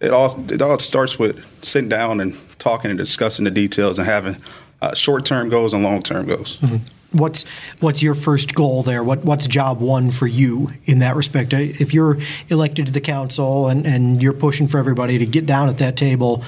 it 0.00 0.12
all 0.12 0.44
it 0.50 0.60
all 0.62 0.78
starts 0.78 1.18
with 1.18 1.44
sitting 1.64 1.88
down 1.88 2.20
and 2.20 2.36
talking 2.58 2.90
and 2.90 2.98
discussing 2.98 3.44
the 3.44 3.50
details 3.50 3.98
and 3.98 4.06
having 4.06 4.36
uh, 4.82 4.94
short 4.94 5.24
term 5.24 5.48
goals 5.48 5.72
and 5.72 5.82
long 5.82 6.02
term 6.02 6.26
goals. 6.26 6.58
Mm-hmm. 6.58 7.18
What's 7.18 7.44
what's 7.80 8.02
your 8.02 8.14
first 8.14 8.54
goal 8.54 8.82
there? 8.82 9.02
What 9.02 9.24
what's 9.24 9.46
job 9.46 9.80
one 9.80 10.10
for 10.10 10.26
you 10.26 10.72
in 10.84 11.00
that 11.00 11.16
respect? 11.16 11.52
If 11.52 11.92
you're 11.92 12.18
elected 12.48 12.86
to 12.86 12.92
the 12.92 13.00
council 13.00 13.68
and, 13.68 13.86
and 13.86 14.22
you're 14.22 14.32
pushing 14.32 14.68
for 14.68 14.78
everybody 14.78 15.18
to 15.18 15.26
get 15.26 15.44
down 15.44 15.68
at 15.68 15.78
that 15.78 15.96
table, 15.96 16.44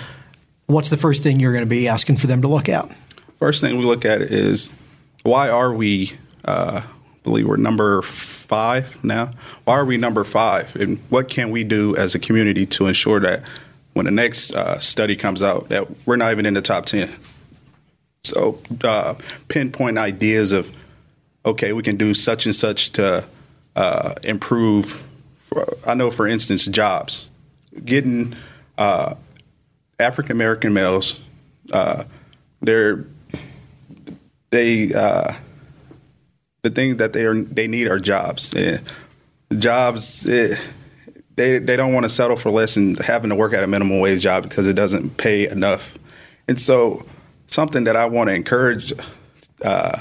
what's 0.67 0.89
the 0.89 0.97
first 0.97 1.23
thing 1.23 1.41
you're 1.41 1.53
going 1.53 1.65
to 1.65 1.71
be 1.71 1.89
asking 1.89 2.19
for 2.19 2.29
them 2.29 2.43
to 2.43 2.49
look 2.49 2.69
at? 2.69 2.89
First 3.41 3.61
thing 3.61 3.77
we 3.77 3.85
look 3.85 4.05
at 4.05 4.23
is 4.23 4.73
why 5.23 5.49
are 5.49 5.73
we, 5.73 6.13
uh, 6.45 6.83
I 6.85 7.23
believe 7.23 7.47
we're 7.47 7.57
number 7.57 8.03
five 8.03 9.03
now. 9.05 9.31
Why 9.65 9.75
are 9.75 9.85
we 9.85 9.97
number 9.97 10.25
five? 10.25 10.75
And 10.77 10.99
what 11.09 11.29
can 11.29 11.51
we 11.51 11.65
do 11.65 11.97
as 11.97 12.15
a 12.15 12.19
community 12.19 12.67
to 12.67 12.87
ensure 12.87 13.21
that 13.21 13.49
when 13.95 14.07
the 14.07 14.13
next 14.13 14.55
uh, 14.55 14.79
study 14.79 15.17
comes 15.17 15.43
out, 15.43 15.69
that 15.69 16.07
we're 16.07 16.17
not 16.17 16.33
even 16.33 16.47
in 16.47 16.55
the 16.55 16.63
top 16.63 16.87
10? 16.87 17.11
So, 18.25 18.61
uh, 18.85 19.15
pinpoint 19.49 19.99
ideas 19.99 20.53
of, 20.53 20.71
okay, 21.45 21.73
we 21.73 21.83
can 21.83 21.97
do 21.97 22.15
such 22.15 22.47
and 22.47 22.55
such 22.55 22.91
to 22.93 23.25
uh, 23.75 24.15
improve. 24.23 25.03
For, 25.39 25.67
I 25.87 25.95
know, 25.95 26.11
for 26.11 26.27
instance, 26.27 26.67
jobs. 26.67 27.29
Getting 27.85 28.35
uh, 28.79 29.15
African 29.99 30.33
American 30.33 30.73
males, 30.73 31.19
uh, 31.73 32.05
they're 32.61 33.07
they 34.53 34.93
uh, 34.93 35.35
the 36.63 36.71
thing 36.71 36.99
that 36.99 37.13
they 37.13 37.25
are 37.25 37.35
they 37.35 37.67
need 37.67 37.89
are 37.89 37.99
jobs. 37.99 38.55
Yeah. 38.57 38.79
Jobs. 39.57 40.25
It, 40.25 40.63
they 41.35 41.59
they 41.59 41.77
don't 41.77 41.93
want 41.93 42.05
to 42.05 42.11
settle 42.11 42.37
for 42.37 42.51
less 42.51 42.77
and 42.77 42.99
having 43.01 43.31
to 43.31 43.37
work 43.37 43.53
at 43.53 43.65
a 43.65 43.67
minimum 43.67 43.99
wage 43.99 44.23
job 44.23 44.45
because 44.45 44.67
it 44.69 44.75
doesn't 44.75 45.17
pay 45.17 45.49
enough. 45.49 45.99
And 46.47 46.61
so, 46.61 47.05
something 47.47 47.85
that 47.85 47.97
I 47.97 48.07
want 48.07 48.29
to 48.29 48.35
encourage 48.35 48.93
uh, 49.65 49.99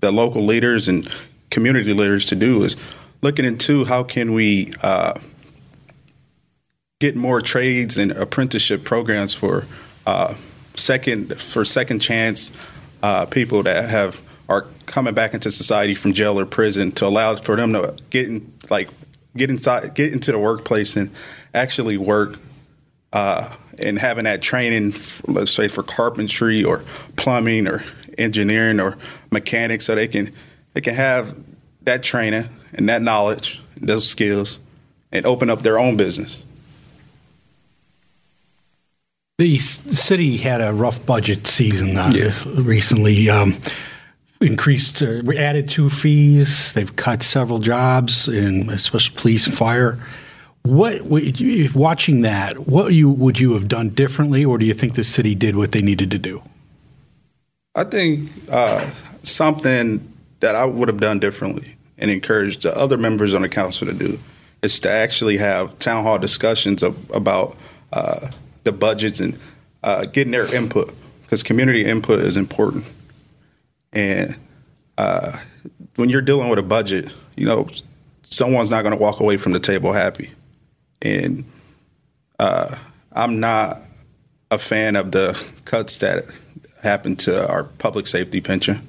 the 0.00 0.12
local 0.12 0.46
leaders 0.46 0.88
and 0.88 1.12
community 1.50 1.92
leaders 1.92 2.26
to 2.26 2.36
do 2.36 2.62
is 2.62 2.76
looking 3.20 3.44
into 3.44 3.84
how 3.84 4.02
can 4.02 4.32
we 4.32 4.72
uh, 4.82 5.14
get 7.00 7.16
more 7.16 7.40
trades 7.40 7.98
and 7.98 8.12
apprenticeship 8.12 8.84
programs 8.84 9.34
for 9.34 9.66
uh, 10.06 10.34
second 10.76 11.40
for 11.40 11.64
second 11.64 11.98
chance 11.98 12.52
uh, 13.02 13.26
people 13.26 13.62
that 13.64 13.88
have 13.88 14.20
are 14.48 14.66
coming 14.86 15.14
back 15.14 15.34
into 15.34 15.50
society 15.50 15.94
from 15.94 16.12
jail 16.12 16.38
or 16.38 16.44
prison 16.44 16.92
to 16.92 17.06
allow 17.06 17.34
for 17.36 17.56
them 17.56 17.72
to 17.72 17.96
get 18.10 18.26
in, 18.26 18.52
like 18.70 18.88
get 19.36 19.50
inside, 19.50 19.94
get 19.94 20.12
into 20.12 20.32
the 20.32 20.38
workplace 20.38 20.96
and 20.96 21.10
actually 21.54 21.96
work. 21.96 22.38
Uh, 23.12 23.54
and 23.78 23.98
having 23.98 24.24
that 24.24 24.40
training, 24.42 24.94
let's 25.26 25.50
say 25.50 25.68
for 25.68 25.82
carpentry 25.82 26.64
or 26.64 26.84
plumbing 27.16 27.66
or 27.66 27.84
engineering 28.18 28.80
or 28.80 28.96
mechanics, 29.30 29.86
so 29.86 29.94
they 29.94 30.08
can 30.08 30.32
they 30.74 30.80
can 30.80 30.94
have 30.94 31.36
that 31.82 32.02
training 32.02 32.48
and 32.74 32.88
that 32.88 33.02
knowledge, 33.02 33.60
those 33.76 34.08
skills, 34.08 34.58
and 35.10 35.26
open 35.26 35.50
up 35.50 35.62
their 35.62 35.78
own 35.78 35.96
business. 35.96 36.42
The 39.38 39.58
city 39.58 40.36
had 40.36 40.60
a 40.60 40.72
rough 40.72 41.04
budget 41.04 41.46
season 41.46 41.96
uh, 41.96 42.12
recently. 42.54 43.28
Um, 43.30 43.58
increased, 44.40 45.02
uh, 45.02 45.22
added 45.36 45.68
two 45.68 45.88
fees. 45.88 46.72
They've 46.74 46.94
cut 46.96 47.22
several 47.22 47.58
jobs, 47.58 48.28
in 48.28 48.68
especially 48.70 49.16
police 49.16 49.46
and 49.46 49.56
fire. 49.56 49.98
What 50.64 51.02
watching 51.74 52.22
that? 52.22 52.68
What 52.68 52.94
you 52.94 53.10
would 53.10 53.40
you 53.40 53.52
have 53.54 53.68
done 53.68 53.88
differently, 53.90 54.44
or 54.44 54.58
do 54.58 54.64
you 54.64 54.74
think 54.74 54.94
the 54.94 55.04
city 55.04 55.34
did 55.34 55.56
what 55.56 55.72
they 55.72 55.82
needed 55.82 56.10
to 56.12 56.18
do? 56.18 56.42
I 57.74 57.84
think 57.84 58.30
uh, 58.50 58.88
something 59.22 60.06
that 60.40 60.54
I 60.54 60.64
would 60.64 60.88
have 60.88 61.00
done 61.00 61.18
differently 61.18 61.76
and 61.98 62.10
encouraged 62.10 62.62
the 62.62 62.76
other 62.76 62.98
members 62.98 63.34
on 63.34 63.42
the 63.42 63.48
council 63.48 63.86
to 63.86 63.92
do 63.92 64.20
is 64.62 64.78
to 64.80 64.90
actually 64.90 65.38
have 65.38 65.76
town 65.78 66.04
hall 66.04 66.18
discussions 66.18 66.82
of, 66.82 67.10
about 67.10 67.56
uh, 67.92 68.28
the 68.64 68.72
budgets 68.72 69.20
and 69.20 69.38
uh, 69.82 70.04
getting 70.06 70.32
their 70.32 70.52
input 70.54 70.94
because 71.22 71.42
community 71.42 71.84
input 71.84 72.20
is 72.20 72.36
important. 72.36 72.84
And 73.92 74.36
uh, 74.98 75.38
when 75.96 76.08
you're 76.08 76.22
dealing 76.22 76.48
with 76.48 76.58
a 76.58 76.62
budget, 76.62 77.12
you 77.36 77.46
know, 77.46 77.68
someone's 78.22 78.70
not 78.70 78.82
going 78.82 78.92
to 78.92 79.00
walk 79.00 79.20
away 79.20 79.36
from 79.36 79.52
the 79.52 79.60
table 79.60 79.92
happy. 79.92 80.30
And 81.00 81.44
uh, 82.38 82.76
I'm 83.12 83.40
not 83.40 83.78
a 84.50 84.58
fan 84.58 84.96
of 84.96 85.12
the 85.12 85.40
cuts 85.64 85.98
that 85.98 86.24
happened 86.82 87.18
to 87.20 87.48
our 87.48 87.64
public 87.64 88.06
safety 88.06 88.40
pension, 88.40 88.86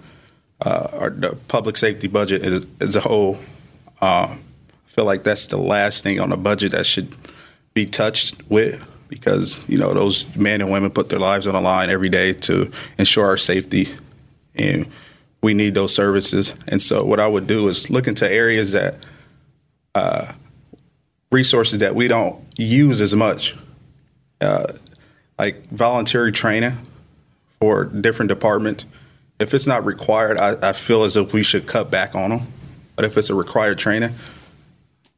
uh, 0.62 0.88
our 0.94 1.10
the 1.10 1.36
public 1.48 1.78
safety 1.78 2.08
budget 2.08 2.42
as, 2.42 2.66
as 2.82 2.96
a 2.96 3.00
whole. 3.00 3.36
Um, 4.02 4.44
I 4.86 4.90
feel 4.90 5.06
like 5.06 5.24
that's 5.24 5.48
the 5.48 5.58
last 5.58 6.04
thing 6.04 6.20
on 6.20 6.30
the 6.30 6.38
budget 6.38 6.74
that 6.74 6.86
should 6.86 7.16
be 7.74 7.86
touched 7.86 8.36
with 8.50 8.86
because 9.14 9.64
you 9.70 9.78
know 9.78 9.94
those 9.94 10.26
men 10.36 10.60
and 10.60 10.72
women 10.72 10.90
put 10.90 11.10
their 11.10 11.20
lives 11.20 11.46
on 11.46 11.54
the 11.54 11.62
line 11.62 11.92
every 11.92 12.10
day 12.10 12.34
to 12.34 12.72
ensure 12.98 13.26
our 13.28 13.38
safety, 13.38 13.88
and 14.56 14.88
we 15.44 15.54
need 15.54 15.76
those 15.76 15.94
services. 15.94 16.52
And 16.68 16.82
so, 16.82 17.06
what 17.06 17.20
I 17.20 17.28
would 17.28 17.46
do 17.46 17.68
is 17.68 17.92
look 17.92 18.08
into 18.08 18.30
areas 18.30 18.72
that 18.72 18.98
uh, 19.94 20.34
resources 21.32 21.80
that 21.80 21.94
we 21.94 22.08
don't 22.08 22.44
use 22.58 23.02
as 23.02 23.16
much, 23.16 23.56
uh, 24.42 24.74
like 25.38 25.70
voluntary 25.70 26.32
training 26.32 26.76
for 27.60 27.86
different 27.86 28.30
departments. 28.30 28.88
if 29.40 29.54
it's 29.54 29.68
not 29.68 29.86
required, 29.86 30.38
I, 30.38 30.70
I 30.70 30.74
feel 30.74 31.04
as 31.04 31.16
if 31.18 31.34
we 31.34 31.44
should 31.44 31.68
cut 31.68 31.92
back 31.92 32.16
on 32.16 32.32
them. 32.32 32.48
But 32.96 33.06
if 33.06 33.16
it's 33.18 33.30
a 33.30 33.36
required 33.36 33.78
training, 33.78 34.16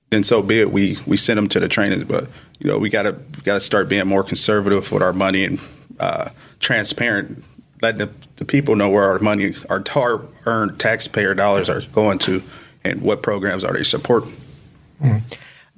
then 0.10 0.24
so 0.24 0.42
be 0.42 0.60
it. 0.60 0.72
We 0.72 0.98
we 1.06 1.18
send 1.18 1.38
them 1.38 1.50
to 1.50 1.60
the 1.60 1.68
trainings, 1.68 2.04
but 2.04 2.30
you 2.60 2.70
know 2.70 2.78
we 2.78 2.90
gotta 2.90 3.14
gotta 3.44 3.62
start 3.62 3.90
being 3.90 4.08
more 4.08 4.24
conservative 4.24 4.92
with 4.92 5.02
our 5.02 5.14
money 5.14 5.44
and 5.44 5.60
uh, 6.00 6.30
transparent, 6.60 7.44
letting 7.82 8.00
the, 8.00 8.12
the 8.38 8.46
people 8.46 8.76
know 8.76 8.90
where 8.90 9.06
our 9.06 9.20
money, 9.20 9.56
our 9.70 9.84
hard 9.88 10.28
earned 10.46 10.80
taxpayer 10.80 11.34
dollars 11.34 11.70
are 11.70 11.82
going 11.94 12.20
to, 12.20 12.44
and 12.84 13.02
what 13.02 13.24
programs 13.24 13.64
are 13.64 13.74
they 13.74 13.84
supporting. 13.84 14.36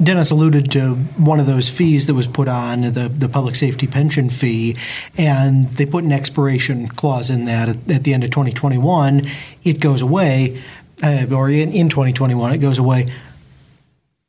Dennis 0.01 0.29
alluded 0.29 0.71
to 0.71 0.93
one 1.17 1.39
of 1.39 1.47
those 1.47 1.69
fees 1.69 2.05
that 2.05 2.13
was 2.13 2.27
put 2.27 2.47
on 2.47 2.81
the, 2.81 3.09
the 3.09 3.27
public 3.27 3.55
safety 3.55 3.87
pension 3.87 4.29
fee, 4.29 4.75
and 5.17 5.69
they 5.71 5.87
put 5.87 6.03
an 6.03 6.11
expiration 6.11 6.87
clause 6.87 7.31
in 7.31 7.45
that 7.45 7.69
at, 7.69 7.89
at 7.89 8.03
the 8.03 8.13
end 8.13 8.23
of 8.23 8.29
2021. 8.29 9.27
It 9.63 9.79
goes 9.79 10.03
away, 10.03 10.61
uh, 11.01 11.25
or 11.31 11.49
in, 11.49 11.71
in 11.71 11.89
2021, 11.89 12.53
it 12.53 12.57
goes 12.59 12.77
away. 12.77 13.11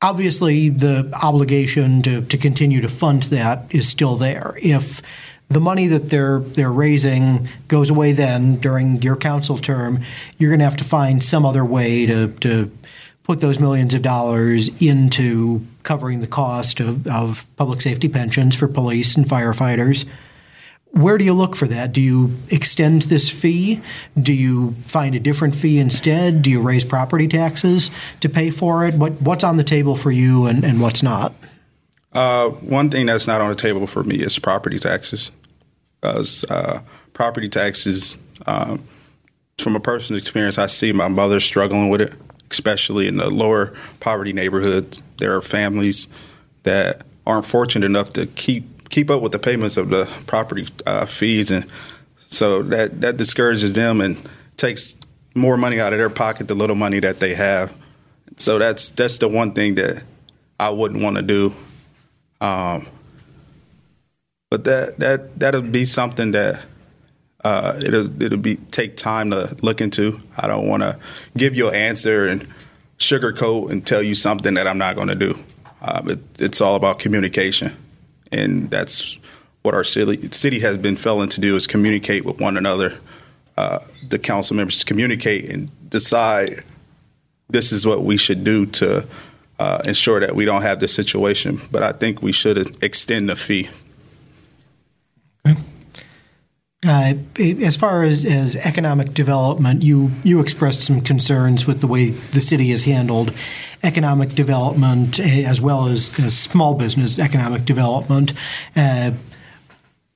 Obviously, 0.01 0.69
the 0.69 1.11
obligation 1.23 2.03
to, 2.03 2.23
to 2.23 2.39
continue 2.39 2.81
to 2.81 2.89
fund 2.89 3.25
that 3.25 3.75
is 3.75 3.89
still 3.89 4.17
there. 4.17 4.57
If 4.63 5.03
the 5.49 5.61
money 5.61 5.89
that 5.89 6.11
they're 6.11 6.41
they're 6.41 6.71
raising 6.71 7.49
goes 7.69 7.91
away 7.91 8.13
then 8.13 8.57
during 8.57 9.03
your 9.03 9.17
council 9.17 9.59
term, 9.59 10.05
you're 10.37 10.51
going 10.51 10.61
to 10.61 10.65
have 10.65 10.77
to 10.77 10.85
find 10.85 11.25
some 11.25 11.45
other 11.45 11.65
way 11.65 12.07
to 12.07 12.29
to 12.41 12.71
put 13.25 13.41
those 13.41 13.59
millions 13.59 13.93
of 13.93 14.03
dollars 14.03 14.71
into 14.81 15.61
covering 15.83 16.21
the 16.21 16.27
cost 16.27 16.81
of, 16.81 17.07
of 17.07 17.47
public 17.57 17.81
safety 17.81 18.09
pensions 18.09 18.55
for 18.55 18.69
police 18.69 19.17
and 19.17 19.27
firefighters. 19.27 20.07
Where 20.93 21.19
do 21.19 21.25
you 21.25 21.35
look 21.35 21.55
for 21.55 21.67
that? 21.69 21.93
Do 21.93 22.01
you 22.01 22.33
extend 22.51 23.03
this 23.03 23.29
fee? 23.29 23.81
Do 24.21 24.33
you 24.33 24.75
find 24.87 25.15
a 25.15 25.21
different 25.21 25.55
fee 25.55 25.79
instead? 25.79 26.43
Do 26.43 26.51
you 26.51 26.61
raise 26.61 26.85
property 26.85 27.29
taxes 27.29 27.91
to 28.21 28.29
pay 28.29 28.51
for 28.51 28.87
it? 28.87 28.95
What, 28.95 29.21
what's 29.21 29.45
on 29.45 29.59
the 29.59 29.65
table 29.65 29.97
for 29.97 30.11
you 30.11 30.47
and, 30.47 30.65
and 30.65 30.81
what's 30.81 31.03
not? 31.03 31.35
Uh, 32.13 32.49
one 32.49 32.91
thing 32.91 33.07
that's 33.07 33.27
not 33.27 33.41
on 33.41 33.51
the 33.51 33.55
table 33.55 33.87
for 33.87 34.03
me 34.03 34.17
is 34.17 34.39
property 34.39 34.79
taxes. 34.79 35.31
Because 36.01 36.45
uh, 36.45 36.81
property 37.13 37.49
taxes, 37.49 38.17
um, 38.47 38.83
from 39.59 39.77
a 39.77 39.81
personal 39.81 40.19
experience, 40.19 40.59
I 40.59 40.69
see 40.69 40.93
my 40.93 41.09
mother 41.09 41.39
struggling 41.39 41.91
with 41.91 42.01
it 42.01 42.15
especially 42.51 43.07
in 43.07 43.17
the 43.17 43.31
lower 43.31 43.73
poverty 44.01 44.33
neighborhoods. 44.33 45.03
There 45.19 45.37
are 45.37 45.43
families 45.43 46.09
that 46.63 47.03
aren't 47.27 47.47
fortunate 47.47 47.87
enough 47.87 48.11
to 48.15 48.27
keep 48.27 48.78
keep 48.91 49.11
up 49.11 49.23
with 49.23 49.33
the 49.33 49.39
payments 49.39 49.77
of 49.77 49.91
the 49.91 50.09
property 50.27 50.69
uh, 50.87 51.07
fees, 51.07 51.51
and 51.51 51.67
so 52.29 52.63
that 52.65 53.01
that 53.01 53.17
discourages 53.17 53.73
them 53.73 54.01
and 54.01 54.17
takes 54.57 54.97
more 55.35 55.57
money 55.57 55.81
out 55.81 55.93
of 55.93 55.99
their 55.99 56.11
pocket, 56.11 56.49
the 56.49 56.55
little 56.55 56.77
money 56.77 57.01
that 57.01 57.21
they 57.21 57.35
have. 57.35 57.73
So 58.37 58.59
that's 58.59 58.91
that's 58.91 59.19
the 59.19 59.29
one 59.29 59.53
thing 59.53 59.77
that 59.77 60.03
I 60.61 60.71
wouldn't 60.71 61.03
want 61.03 61.17
to 61.17 61.23
do. 61.23 61.55
Um, 62.41 62.87
but 64.51 64.65
that 64.65 64.99
that 64.99 65.39
that'll 65.39 65.63
be 65.63 65.85
something 65.85 66.33
that 66.33 66.65
uh, 67.45 67.79
it'll 67.85 68.23
it'll 68.23 68.39
be 68.39 68.57
take 68.57 68.97
time 68.97 69.31
to 69.31 69.57
look 69.63 69.81
into. 69.81 70.21
I 70.37 70.47
don't 70.47 70.67
want 70.67 70.83
to 70.83 70.99
give 71.37 71.55
you 71.55 71.69
an 71.69 71.75
answer 71.75 72.27
and 72.27 72.49
sugarcoat 72.99 73.71
and 73.71 73.87
tell 73.87 74.03
you 74.03 74.15
something 74.15 74.55
that 74.55 74.67
I'm 74.67 74.79
not 74.79 74.97
going 74.97 75.09
to 75.09 75.15
do. 75.15 75.39
Uh, 75.81 76.03
it, 76.07 76.19
it's 76.39 76.61
all 76.61 76.75
about 76.75 76.99
communication, 76.99 77.77
and 78.33 78.71
that's 78.71 79.19
what 79.63 79.75
our 79.75 79.85
city 79.85 80.29
city 80.31 80.61
has 80.61 80.77
been 80.77 80.97
failing 80.97 81.29
to 81.31 81.41
do 81.41 81.57
is 81.57 81.67
communicate 81.67 82.25
with 82.25 82.41
one 82.41 82.57
another. 82.57 82.99
Uh, 83.57 83.81
the 84.09 84.19
council 84.19 84.55
members 84.55 84.79
to 84.79 84.85
communicate 84.85 85.51
and 85.51 85.69
decide 85.91 86.63
this 87.49 87.73
is 87.73 87.85
what 87.85 88.05
we 88.05 88.17
should 88.17 88.45
do 88.45 88.67
to 88.67 89.07
uh, 89.59 89.83
ensure 89.85 90.21
that 90.21 90.37
we 90.37 90.45
don't 90.45 90.63
have 90.63 90.79
this 90.79 90.95
situation. 90.95 91.61
But 91.73 91.83
I 91.83 91.91
think 91.91 92.23
we 92.23 92.31
should 92.31 92.83
extend 92.85 93.29
the 93.29 93.37
fee 93.37 93.69
uh, 96.87 97.15
as 97.39 97.77
far 97.77 98.03
as, 98.05 98.25
as 98.25 98.55
economic 98.55 99.13
development, 99.13 99.83
you, 99.83 100.13
you 100.23 100.41
expressed 100.41 100.83
some 100.83 101.01
concerns 101.01 101.67
with 101.67 101.81
the 101.81 101.89
way 101.89 102.11
the 102.11 102.41
city 102.41 102.69
has 102.69 102.83
handled 102.83 103.33
economic 103.83 104.31
development 104.31 105.19
eh, 105.21 105.45
as 105.47 105.61
well 105.61 105.87
as, 105.87 106.19
as 106.19 106.37
small 106.37 106.75
business 106.75 107.19
economic 107.19 107.65
development. 107.65 108.33
Uh, 108.75 109.13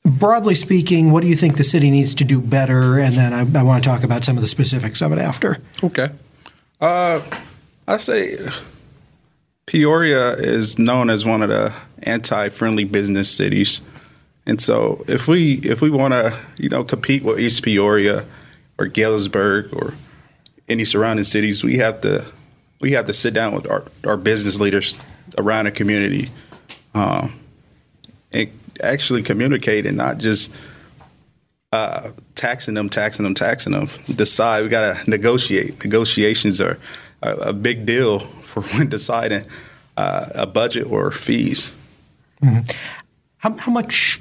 broadly 0.04 0.54
speaking, 0.54 1.12
what 1.12 1.22
do 1.22 1.28
you 1.28 1.36
think 1.36 1.56
the 1.56 1.64
city 1.64 1.90
needs 1.90 2.14
to 2.14 2.24
do 2.24 2.40
better? 2.40 2.98
And 2.98 3.14
then 3.14 3.32
I, 3.32 3.40
I 3.58 3.62
want 3.62 3.82
to 3.82 3.88
talk 3.88 4.02
about 4.02 4.24
some 4.24 4.36
of 4.36 4.40
the 4.40 4.48
specifics 4.48 5.00
of 5.00 5.12
it 5.12 5.18
after. 5.18 5.58
Okay. 5.82 6.10
Uh, 6.80 7.20
I 7.86 7.96
say 7.98 8.38
Peoria 9.66 10.30
is 10.30 10.78
known 10.78 11.10
as 11.10 11.24
one 11.24 11.42
of 11.42 11.48
the 11.48 11.72
anti-friendly 12.02 12.84
business 12.84 13.30
cities. 13.30 13.80
And 14.44 14.60
so 14.60 15.04
if 15.06 15.28
we 15.28 15.60
if 15.62 15.80
we 15.80 15.90
want 15.90 16.14
to 16.14 16.36
you 16.58 16.68
know 16.68 16.82
compete 16.82 17.22
with 17.22 17.38
East 17.38 17.62
Peoria 17.62 18.24
or 18.76 18.86
Galesburg 18.86 19.72
or 19.72 19.94
any 20.68 20.84
surrounding 20.84 21.24
cities, 21.24 21.62
we 21.62 21.76
have 21.76 22.00
to 22.00 22.26
we 22.82 22.92
have 22.92 23.06
to 23.06 23.14
sit 23.14 23.32
down 23.32 23.54
with 23.54 23.70
our, 23.70 23.84
our 24.04 24.18
business 24.18 24.60
leaders 24.60 25.00
around 25.38 25.64
the 25.64 25.70
community 25.70 26.30
um, 26.94 27.32
and 28.32 28.50
actually 28.82 29.22
communicate 29.22 29.86
and 29.86 29.96
not 29.96 30.18
just 30.18 30.52
uh, 31.72 32.10
taxing 32.34 32.74
them, 32.74 32.90
taxing 32.90 33.22
them, 33.22 33.34
taxing 33.34 33.72
them. 33.72 33.88
Decide 34.14 34.64
we 34.64 34.68
got 34.68 34.96
to 34.96 35.10
negotiate. 35.10 35.82
Negotiations 35.82 36.60
are 36.60 36.76
a, 37.22 37.52
big 37.52 37.86
deal 37.86 38.18
for 38.42 38.62
when 38.76 38.88
deciding 38.88 39.46
uh, 39.96 40.26
a 40.34 40.46
budget 40.46 40.86
or 40.90 41.12
fees. 41.12 41.72
Mm-hmm. 42.42 42.76
How, 43.38 43.56
how 43.56 43.72
much? 43.72 44.20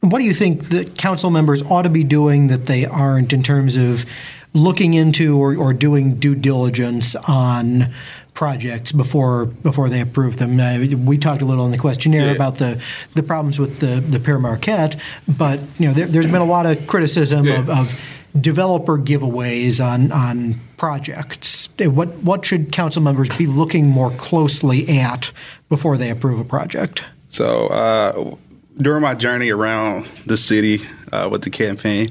What 0.00 0.18
do 0.18 0.24
you 0.24 0.34
think 0.34 0.68
the 0.68 0.84
council 0.84 1.30
members 1.30 1.62
ought 1.62 1.82
to 1.82 1.90
be 1.90 2.04
doing 2.04 2.46
that 2.48 2.66
they 2.66 2.86
aren't 2.86 3.32
in 3.32 3.42
terms 3.42 3.76
of 3.76 4.04
looking 4.52 4.94
into 4.94 5.38
or, 5.38 5.56
or 5.56 5.72
doing 5.72 6.16
due 6.16 6.34
diligence 6.34 7.14
on 7.14 7.92
projects 8.34 8.92
before 8.92 9.46
before 9.46 9.88
they 9.88 10.00
approve 10.00 10.38
them. 10.38 10.58
Uh, 10.58 10.78
we 11.04 11.18
talked 11.18 11.42
a 11.42 11.44
little 11.44 11.66
in 11.66 11.70
the 11.70 11.78
questionnaire 11.78 12.28
yeah. 12.28 12.32
about 12.32 12.58
the 12.58 12.82
the 13.14 13.22
problems 13.22 13.58
with 13.58 13.80
the 13.80 14.00
the 14.00 14.18
Pere 14.18 14.38
Marquette, 14.38 14.96
but 15.28 15.60
you 15.78 15.88
know 15.88 15.94
there, 15.94 16.06
has 16.06 16.30
been 16.30 16.40
a 16.40 16.44
lot 16.44 16.66
of 16.66 16.86
criticism 16.86 17.46
yeah. 17.46 17.60
of, 17.60 17.70
of, 17.70 18.00
developer 18.40 18.96
giveaways 18.96 19.84
on 19.84 20.12
on 20.12 20.58
projects. 20.76 21.68
What 21.78 22.08
what 22.18 22.44
should 22.44 22.72
council 22.72 23.02
members 23.02 23.28
be 23.36 23.46
looking 23.46 23.86
more 23.86 24.10
closely 24.12 24.88
at 24.88 25.32
before 25.68 25.96
they 25.96 26.10
approve 26.10 26.38
a 26.38 26.44
project? 26.44 27.04
So 27.28 27.66
uh, 27.66 28.36
during 28.78 29.02
my 29.02 29.14
journey 29.14 29.50
around 29.50 30.06
the 30.26 30.36
city 30.36 30.80
uh, 31.12 31.28
with 31.30 31.42
the 31.42 31.50
campaign, 31.50 32.10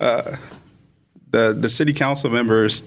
uh, 0.00 0.36
the 1.30 1.56
the 1.58 1.68
city 1.68 1.92
council 1.92 2.30
members, 2.30 2.82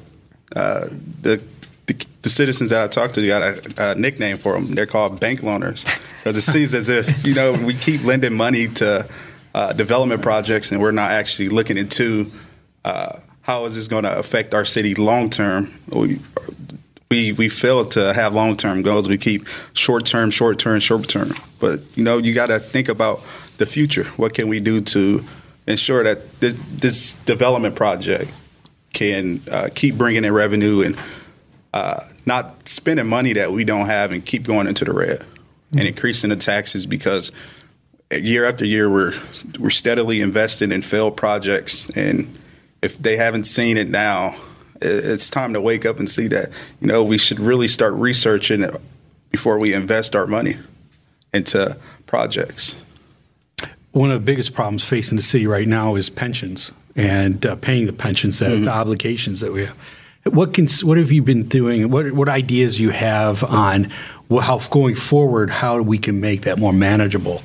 uh, 0.56 0.88
the, 1.22 1.42
the, 1.88 2.06
the 2.22 2.30
citizens 2.30 2.70
that 2.70 2.84
I 2.84 2.88
talked 2.88 3.16
to 3.16 3.26
got 3.28 3.42
a, 3.42 3.92
a 3.92 3.96
nickname 3.96 4.38
for 4.38 4.54
them. 4.54 4.74
They're 4.74 4.86
called 4.86 5.20
bank 5.20 5.42
loaners 5.42 5.84
because 6.18 6.38
it 6.38 6.42
seems 6.42 6.74
as 6.74 6.90
if 6.90 7.26
you 7.26 7.34
know 7.34 7.54
we 7.54 7.74
keep 7.74 8.04
lending 8.04 8.36
money 8.36 8.68
to 8.68 9.08
uh, 9.54 9.74
development 9.74 10.22
projects 10.22 10.72
and 10.72 10.82
we're 10.82 10.92
not 10.92 11.12
actually 11.12 11.50
looking 11.50 11.78
into 11.78 12.32
uh, 12.86 13.20
how 13.42 13.66
is 13.66 13.76
this 13.76 13.88
going 13.88 14.04
to 14.04 14.18
affect 14.18 14.54
our 14.54 14.66
city 14.66 14.96
long 14.96 15.30
term. 15.30 15.74
We, 15.90 16.20
we 17.10 17.34
we 17.34 17.50
fail 17.50 17.86
to 17.86 18.14
have 18.14 18.34
long 18.34 18.56
term 18.56 18.82
goals. 18.82 19.08
We 19.08 19.18
keep 19.18 19.48
short 19.74 20.06
term, 20.06 20.32
short 20.32 20.60
term, 20.60 20.80
short 20.80 21.10
term. 21.10 21.34
But 21.60 21.82
you 21.96 22.04
know, 22.04 22.18
you 22.18 22.34
got 22.34 22.48
to 22.48 22.60
think 22.60 22.88
about 22.88 23.22
the 23.58 23.66
future. 23.66 24.06
What 24.16 24.34
can 24.34 24.48
we 24.48 24.60
do 24.60 24.82
to 24.82 25.24
ensure 25.72 26.04
that 26.04 26.40
this, 26.40 26.58
this 26.72 27.14
development 27.14 27.76
project 27.76 28.32
can 28.94 29.42
uh, 29.52 29.70
keep 29.74 29.98
bringing 29.98 30.26
in 30.26 30.34
revenue 30.34 30.82
and 30.82 30.98
uh, 31.74 32.00
not 32.26 32.68
spending 32.68 33.08
money 33.08 33.34
that 33.34 33.52
we 33.52 33.64
don't 33.64 33.86
have 33.86 34.12
and 34.12 34.26
keep 34.26 34.44
going 34.44 34.68
into 34.68 34.84
the 34.84 34.94
red 34.94 35.20
mm-hmm. 35.20 35.80
and 35.80 35.88
increasing 35.88 36.30
the 36.30 36.36
taxes 36.36 36.86
because 36.86 37.32
year 38.12 38.44
after 38.46 38.66
year 38.66 38.90
we're 38.90 39.14
we're 39.58 39.70
steadily 39.70 40.20
investing 40.20 40.74
in 40.74 40.82
failed 40.82 41.16
projects 41.16 41.90
and 41.96 42.38
if 42.82 42.98
they 42.98 43.16
haven't 43.16 43.46
seen 43.46 43.78
it 43.78 43.88
now 43.88 44.36
it's 44.82 45.30
time 45.30 45.54
to 45.54 45.62
wake 45.62 45.86
up 45.86 45.98
and 45.98 46.10
see 46.10 46.28
that 46.28 46.50
you 46.82 46.88
know 46.88 47.02
we 47.04 47.18
should 47.18 47.40
really 47.40 47.70
start 47.70 47.94
researching 47.94 48.64
it 48.64 48.76
before 49.32 49.58
we 49.58 49.74
invest 49.74 50.16
our 50.16 50.28
money 50.28 50.58
into 51.34 51.78
projects. 52.06 52.76
One 53.92 54.10
of 54.12 54.22
the 54.22 54.26
biggest 54.26 54.54
problems 54.54 54.86
facing 54.86 55.18
the 55.18 55.22
city 55.22 55.48
right 55.48 55.68
now 55.68 55.96
is 55.96 56.10
pensions 56.10 56.72
and 56.96 57.46
uh, 57.46 57.56
paying 57.56 57.88
the 57.88 57.94
pensions 57.94 58.40
that 58.40 58.52
mm-hmm. 58.52 58.66
the 58.66 58.72
obligations 58.72 59.42
that 59.42 59.52
we 59.52 59.66
have. 59.66 59.76
What 60.26 60.54
can 60.54 60.68
what 60.84 60.98
have 60.98 61.12
you 61.12 61.24
been 61.24 61.48
doing? 61.48 61.90
What 61.90 62.12
what 62.12 62.30
ideas 62.30 62.80
you 62.80 62.92
have 62.92 63.44
on 63.44 63.92
how 64.30 64.60
going 64.70 64.96
forward? 64.96 65.50
How 65.50 65.82
we 65.82 65.98
can 65.98 66.22
make 66.22 66.44
that 66.44 66.60
more 66.60 66.72
manageable, 66.72 67.42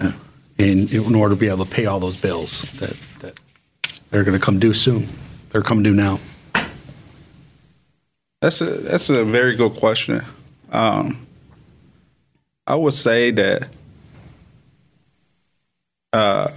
uh, 0.00 0.12
in 0.56 0.88
in 0.88 1.14
order 1.14 1.34
to 1.34 1.38
be 1.38 1.48
able 1.48 1.64
to 1.64 1.70
pay 1.70 1.86
all 1.86 1.98
those 1.98 2.20
bills 2.20 2.62
that 2.78 2.96
that 3.20 3.40
they're 4.10 4.24
going 4.24 4.38
to 4.38 4.44
come 4.44 4.60
due 4.60 4.72
soon. 4.72 5.08
they're 5.50 5.62
coming 5.62 5.82
due 5.82 5.94
now? 5.94 6.20
That's 8.40 8.60
a 8.60 8.66
that's 8.66 9.08
a 9.10 9.24
very 9.24 9.56
good 9.56 9.74
question. 9.74 10.22
Um, 10.70 11.26
I 12.66 12.76
would 12.76 12.94
say 12.94 13.32
that 13.32 13.68
uh, 16.12 16.48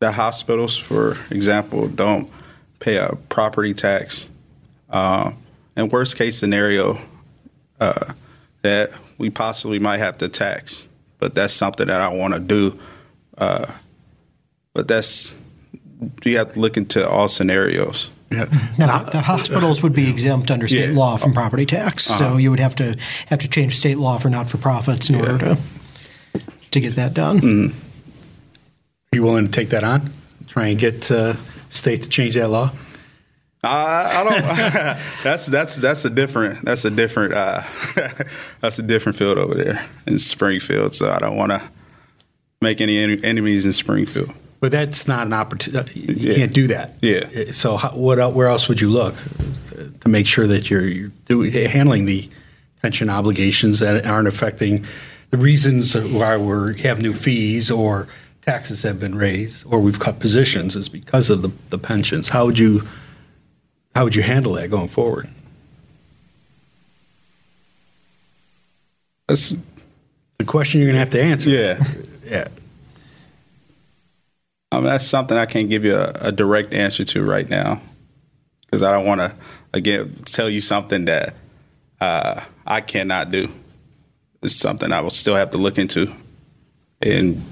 the 0.00 0.12
hospitals, 0.12 0.76
for 0.76 1.16
example, 1.30 1.88
don't 1.88 2.30
pay 2.78 2.96
a 2.96 3.16
property 3.28 3.74
tax. 3.74 4.28
Uh, 4.88 5.32
and 5.76 5.92
worst 5.92 6.16
case 6.16 6.38
scenario, 6.38 6.98
uh, 7.80 8.12
that 8.62 8.90
we 9.18 9.30
possibly 9.30 9.78
might 9.78 9.98
have 9.98 10.18
to 10.18 10.28
tax, 10.28 10.88
but 11.18 11.34
that's 11.34 11.54
something 11.54 11.86
that 11.86 12.00
I 12.00 12.08
want 12.08 12.34
to 12.34 12.40
do. 12.40 12.78
Uh, 13.38 13.66
but 14.74 14.88
that's 14.88 15.34
you 16.24 16.38
have 16.38 16.54
to 16.54 16.60
look 16.60 16.76
into 16.76 17.06
all 17.08 17.28
scenarios. 17.28 18.08
Yeah. 18.30 18.46
Now, 18.78 19.02
the 19.04 19.20
hospitals 19.20 19.82
would 19.82 19.92
be 19.92 20.08
exempt 20.08 20.50
under 20.50 20.68
state 20.68 20.90
Yeah. 20.90 20.96
law 20.96 21.16
from 21.16 21.32
property 21.32 21.66
tax, 21.66 22.04
so 22.04 22.36
you 22.36 22.50
would 22.50 22.60
have 22.60 22.76
to 22.76 22.96
have 23.26 23.40
to 23.40 23.48
change 23.48 23.76
state 23.78 23.98
law 23.98 24.18
for 24.18 24.30
not 24.30 24.48
for 24.48 24.56
profits 24.58 25.10
in 25.10 25.16
order 25.16 25.38
to 25.38 25.58
to 26.70 26.80
get 26.80 26.94
that 26.96 27.12
done. 27.14 27.74
Are 29.12 29.16
you 29.16 29.24
willing 29.24 29.46
to 29.46 29.50
take 29.50 29.70
that 29.70 29.82
on? 29.82 30.12
Try 30.46 30.68
and 30.68 30.78
get 30.78 31.10
uh, 31.10 31.34
state 31.68 32.04
to 32.04 32.08
change 32.08 32.34
that 32.36 32.46
law? 32.46 32.70
I, 33.64 34.20
I 34.20 34.22
don't. 34.22 34.42
that's 35.24 35.46
that's 35.46 35.74
that's 35.74 36.04
a 36.04 36.10
different 36.10 36.62
that's 36.64 36.84
a 36.84 36.92
different 36.92 37.34
uh, 37.34 37.62
that's 38.60 38.78
a 38.78 38.84
different 38.84 39.18
field 39.18 39.36
over 39.36 39.54
there 39.56 39.84
in 40.06 40.20
Springfield. 40.20 40.94
So 40.94 41.10
I 41.10 41.18
don't 41.18 41.34
want 41.34 41.50
to 41.50 41.60
make 42.60 42.80
any 42.80 42.98
en- 42.98 43.24
enemies 43.24 43.66
in 43.66 43.72
Springfield. 43.72 44.32
But 44.60 44.70
that's 44.70 45.08
not 45.08 45.26
an 45.26 45.32
opportunity. 45.32 45.98
You 45.98 46.14
Yeah. 46.30 46.34
can't 46.36 46.52
do 46.52 46.68
that. 46.68 46.94
Yeah. 47.00 47.50
So 47.50 47.78
how, 47.78 47.90
what? 47.90 48.32
Where 48.32 48.46
else 48.46 48.68
would 48.68 48.80
you 48.80 48.90
look 48.90 49.16
to 50.02 50.08
make 50.08 50.28
sure 50.28 50.46
that 50.46 50.70
you're, 50.70 50.86
you're 50.86 51.10
doing, 51.24 51.50
handling 51.50 52.04
the 52.04 52.30
pension 52.80 53.10
obligations 53.10 53.80
that 53.80 54.06
aren't 54.06 54.28
affecting 54.28 54.86
the 55.32 55.36
reasons 55.38 55.96
why 55.96 56.36
we 56.36 56.80
have 56.82 57.02
new 57.02 57.12
fees 57.12 57.72
or 57.72 58.06
taxes 58.42 58.82
have 58.82 58.98
been 58.98 59.14
raised 59.14 59.64
or 59.66 59.80
we've 59.80 59.98
cut 60.00 60.18
positions 60.18 60.76
is 60.76 60.88
because 60.88 61.30
of 61.30 61.42
the, 61.42 61.50
the 61.70 61.78
pensions. 61.78 62.28
How 62.28 62.46
would 62.46 62.58
you 62.58 62.82
how 63.94 64.04
would 64.04 64.14
you 64.14 64.22
handle 64.22 64.54
that 64.54 64.70
going 64.70 64.88
forward? 64.88 65.28
That's 69.28 69.54
The 70.38 70.44
question 70.44 70.80
you're 70.80 70.86
going 70.88 70.94
to 70.94 71.00
have 71.00 71.10
to 71.10 71.22
answer. 71.22 71.48
yeah. 71.50 71.84
Yeah. 72.24 72.48
I 74.72 74.76
mean, 74.76 74.84
that's 74.84 75.06
something 75.06 75.36
I 75.36 75.46
can't 75.46 75.68
give 75.68 75.84
you 75.84 75.96
a, 75.96 76.10
a 76.20 76.32
direct 76.32 76.72
answer 76.72 77.02
to 77.04 77.24
right 77.24 77.48
now 77.48 77.80
because 78.62 78.82
I 78.82 78.92
don't 78.92 79.04
want 79.04 79.20
to 79.20 79.34
again 79.72 80.16
tell 80.26 80.48
you 80.48 80.60
something 80.60 81.06
that 81.06 81.34
uh, 82.00 82.40
I 82.66 82.80
cannot 82.80 83.32
do. 83.32 83.48
It's 84.42 84.54
something 84.54 84.92
I 84.92 85.00
will 85.00 85.10
still 85.10 85.34
have 85.34 85.50
to 85.50 85.58
look 85.58 85.76
into, 85.76 86.12
and 87.02 87.44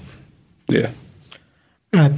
yeah. 0.69 0.91
Uh, 1.93 2.11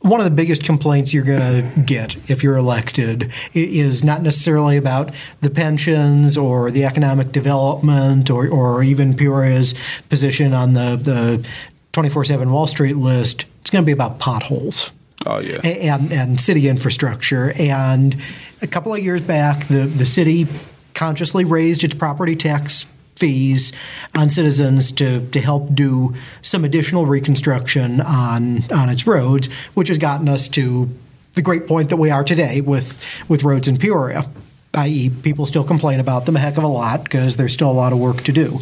one 0.00 0.20
of 0.20 0.24
the 0.24 0.30
biggest 0.30 0.62
complaints 0.62 1.12
you're 1.12 1.24
going 1.24 1.40
to 1.40 1.80
get 1.82 2.30
if 2.30 2.42
you're 2.42 2.56
elected 2.56 3.32
is 3.52 4.04
not 4.04 4.22
necessarily 4.22 4.76
about 4.76 5.10
the 5.40 5.50
pensions 5.50 6.38
or 6.38 6.70
the 6.70 6.84
economic 6.84 7.32
development 7.32 8.30
or, 8.30 8.48
or 8.48 8.82
even 8.82 9.14
Peoria's 9.14 9.74
position 10.08 10.54
on 10.54 10.74
the, 10.74 10.96
the 10.96 11.46
24-7 11.94 12.50
Wall 12.52 12.68
Street 12.68 12.96
list. 12.96 13.44
It's 13.60 13.70
going 13.70 13.82
to 13.82 13.86
be 13.86 13.92
about 13.92 14.20
potholes 14.20 14.92
Oh 15.26 15.40
yeah. 15.40 15.60
and, 15.64 16.12
and 16.12 16.40
city 16.40 16.68
infrastructure. 16.68 17.52
And 17.58 18.16
a 18.62 18.68
couple 18.68 18.94
of 18.94 19.00
years 19.00 19.20
back, 19.20 19.66
the, 19.66 19.86
the 19.86 20.06
city 20.06 20.46
consciously 20.94 21.44
raised 21.44 21.82
its 21.82 21.94
property 21.94 22.36
tax 22.36 22.86
fees 23.18 23.72
on 24.14 24.30
citizens 24.30 24.92
to, 24.92 25.26
to 25.30 25.40
help 25.40 25.74
do 25.74 26.14
some 26.42 26.64
additional 26.64 27.04
reconstruction 27.04 28.00
on, 28.00 28.62
on 28.72 28.88
its 28.88 29.06
roads, 29.06 29.48
which 29.74 29.88
has 29.88 29.98
gotten 29.98 30.28
us 30.28 30.48
to 30.48 30.88
the 31.34 31.42
great 31.42 31.66
point 31.66 31.90
that 31.90 31.96
we 31.96 32.10
are 32.10 32.24
today 32.24 32.60
with, 32.60 33.04
with 33.28 33.42
roads 33.42 33.68
in 33.68 33.76
Peoria. 33.76 34.28
I.e., 34.74 35.10
people 35.10 35.46
still 35.46 35.64
complain 35.64 35.98
about 35.98 36.26
them 36.26 36.36
a 36.36 36.38
heck 36.38 36.56
of 36.56 36.64
a 36.64 36.68
lot 36.68 37.02
because 37.04 37.36
there's 37.36 37.52
still 37.52 37.70
a 37.70 37.72
lot 37.72 37.92
of 37.92 37.98
work 37.98 38.22
to 38.24 38.32
do. 38.32 38.60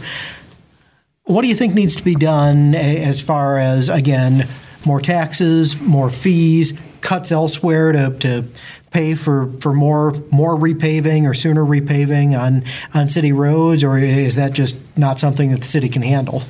What 1.25 1.42
do 1.42 1.49
you 1.49 1.55
think 1.55 1.75
needs 1.75 1.97
to 1.97 2.05
be 2.05 2.14
done 2.14 2.75
as 2.75 3.21
far 3.21 3.59
as, 3.59 3.88
again, 3.88 4.49
more 4.85 5.01
taxes, 5.01 5.79
more 5.81 6.09
fees, 6.09 6.79
cuts 7.01 7.33
elsewhere 7.33 7.92
to, 7.92 8.16
to 8.19 8.45
pay 8.90 9.14
for, 9.14 9.51
for 9.61 9.75
more 9.75 10.12
more 10.33 10.57
repaving 10.57 11.29
or 11.29 11.35
sooner 11.35 11.64
repaving 11.64 12.38
on, 12.38 12.64
on 12.94 13.09
city 13.09 13.33
roads, 13.33 13.85
or 13.85 13.99
is 13.99 14.37
that 14.37 14.53
just 14.53 14.77
not 14.96 15.18
something 15.20 15.51
that 15.51 15.61
the 15.61 15.66
city 15.66 15.88
can 15.88 16.03
handle? 16.03 16.42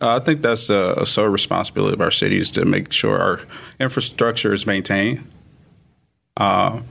Uh, 0.00 0.16
I 0.16 0.18
think 0.24 0.42
that's 0.42 0.68
a, 0.70 0.94
a 0.98 1.06
sole 1.06 1.28
responsibility 1.28 1.94
of 1.94 2.00
our 2.00 2.10
cities 2.10 2.50
to 2.52 2.64
make 2.64 2.92
sure 2.92 3.18
our 3.18 3.40
infrastructure 3.80 4.52
is 4.52 4.66
maintained. 4.66 5.30
Uh, 6.36 6.82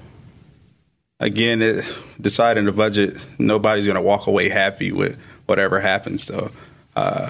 again, 1.20 1.62
it, 1.62 1.94
deciding 2.20 2.66
the 2.66 2.72
budget, 2.72 3.26
nobody's 3.38 3.86
going 3.86 3.96
to 3.96 4.02
walk 4.02 4.28
away 4.28 4.50
happy 4.50 4.92
with 4.92 5.18
whatever 5.46 5.80
happens. 5.80 6.24
So 6.24 6.50
uh, 6.96 7.30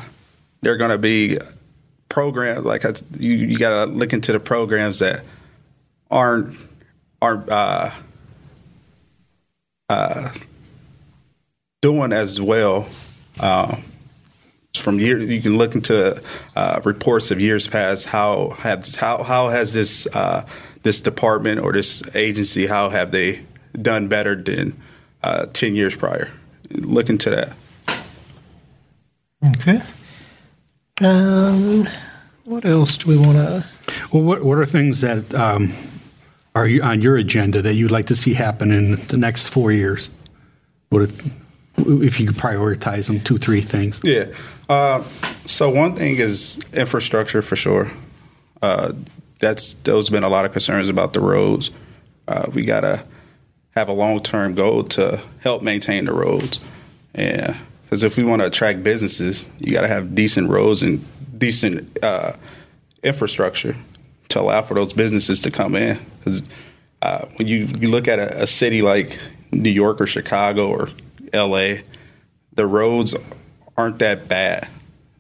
there 0.62 0.74
are 0.74 0.78
going 0.78 0.92
to 0.92 0.98
be 0.98 1.38
programs 2.08 2.64
like 2.64 2.84
you, 3.18 3.34
you 3.34 3.58
got 3.58 3.86
to 3.86 3.92
look 3.92 4.14
into 4.14 4.32
the 4.32 4.40
programs 4.40 5.00
that 5.00 5.24
aren't 6.14 6.56
aren't 7.22 7.50
uh, 7.50 7.90
uh, 9.90 10.32
doing 11.82 12.14
as 12.14 12.40
well. 12.40 12.88
Uh, 13.40 13.76
from 14.76 15.00
year 15.00 15.18
you 15.20 15.42
can 15.42 15.58
look 15.58 15.76
into 15.76 16.22
uh, 16.56 16.82
reports 16.84 17.32
of 17.32 17.40
years 17.40 17.68
past 17.68 18.06
how 18.06 18.50
have 18.60 18.86
how 18.96 19.24
how 19.24 19.50
has 19.50 19.74
this 19.74 20.08
uh, 20.08 20.46
this 20.84 21.02
department 21.02 21.60
or 21.60 21.74
this 21.74 22.04
agency 22.16 22.68
how 22.68 22.90
have 22.90 23.12
they 23.12 23.42
done 23.82 24.08
better 24.08 24.36
than 24.36 24.80
uh, 25.24 25.48
ten 25.48 25.76
years 25.76 25.96
prior? 25.96 26.32
Look 26.70 27.10
into 27.10 27.30
that. 27.30 27.56
Okay. 29.56 29.82
Um, 31.02 31.88
what 32.46 32.66
else 32.66 32.98
do 32.98 33.10
we 33.10 33.18
want 33.18 33.38
to? 33.38 33.66
Well, 34.12 34.24
what, 34.24 34.44
what 34.44 34.58
are 34.58 34.66
things 34.66 35.02
that 35.02 35.34
um, 35.34 35.74
are 36.56 36.68
you, 36.68 36.82
on 36.82 37.02
your 37.02 37.18
agenda 37.18 37.62
that 37.62 37.74
you'd 37.74 37.92
like 37.92 38.08
to 38.08 38.16
see 38.16 38.34
happen 38.34 38.72
in 38.72 38.96
the 39.08 39.18
next 39.18 39.50
four 39.50 39.72
years? 39.72 40.10
What 40.90 41.04
if, 41.04 41.26
if 41.78 42.20
you 42.20 42.28
could 42.28 42.38
prioritize 42.38 43.08
them, 43.08 43.20
two, 43.20 43.38
three 43.38 43.62
things? 43.62 44.00
Yeah. 44.04 44.26
Uh, 44.70 45.04
so 45.46 45.70
one 45.70 45.96
thing 45.96 46.18
is 46.18 46.60
infrastructure 46.74 47.42
for 47.42 47.56
sure. 47.56 47.92
Uh, 48.62 48.94
that's 49.40 49.74
there's 49.84 50.10
been 50.10 50.24
a 50.24 50.30
lot 50.30 50.46
of 50.46 50.54
concerns 50.54 50.90
about 50.90 51.14
the 51.14 51.20
roads. 51.20 51.70
Uh, 52.28 52.46
we 52.54 52.64
gotta 52.64 53.06
have 53.72 53.90
a 53.90 53.94
long 53.94 54.22
term 54.22 54.54
goal 54.54 54.84
to 54.84 55.22
help 55.42 55.62
maintain 55.62 56.06
the 56.06 56.14
roads, 56.14 56.60
and 57.14 57.58
because 57.84 58.04
if 58.04 58.16
we 58.16 58.24
want 58.24 58.42
to 58.42 58.48
attract 58.48 58.84
businesses, 58.84 59.50
you 59.60 59.74
gotta 59.74 59.90
have 59.90 60.16
decent 60.16 60.50
roads 60.50 60.82
and 60.82 61.06
decent 61.38 62.02
uh, 62.04 62.32
infrastructure 63.04 63.76
to 64.30 64.40
allow 64.40 64.62
for 64.62 64.76
those 64.76 64.94
businesses 64.94 65.42
to 65.42 65.52
come 65.52 65.76
in. 65.76 66.00
Because 66.24 66.50
uh, 67.02 67.26
when 67.36 67.48
you 67.48 67.66
you 67.80 67.90
look 67.90 68.08
at 68.08 68.20
a, 68.20 68.44
a 68.44 68.48
city 68.48 68.82
like 68.82 69.20
New 69.52 69.70
York 69.70 70.00
or 70.00 70.08
Chicago 70.08 70.70
or 70.70 70.90
L.A., 71.32 71.84
the 72.54 72.66
roads 72.66 73.16
aren't 73.76 74.00
that 74.00 74.28
bad. 74.28 74.68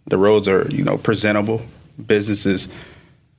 The 0.05 0.17
roads 0.17 0.47
are, 0.47 0.69
you 0.69 0.83
know, 0.83 0.97
presentable. 0.97 1.61
Businesses 2.03 2.69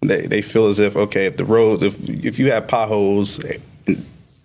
they, 0.09 0.27
they 0.27 0.43
feel 0.43 0.67
as 0.67 0.79
if 0.79 0.97
okay, 0.97 1.27
if 1.27 1.37
the 1.37 1.45
roads 1.45 1.83
if 1.83 2.09
if 2.09 2.39
you 2.39 2.51
have 2.51 2.69
potholes 2.69 3.41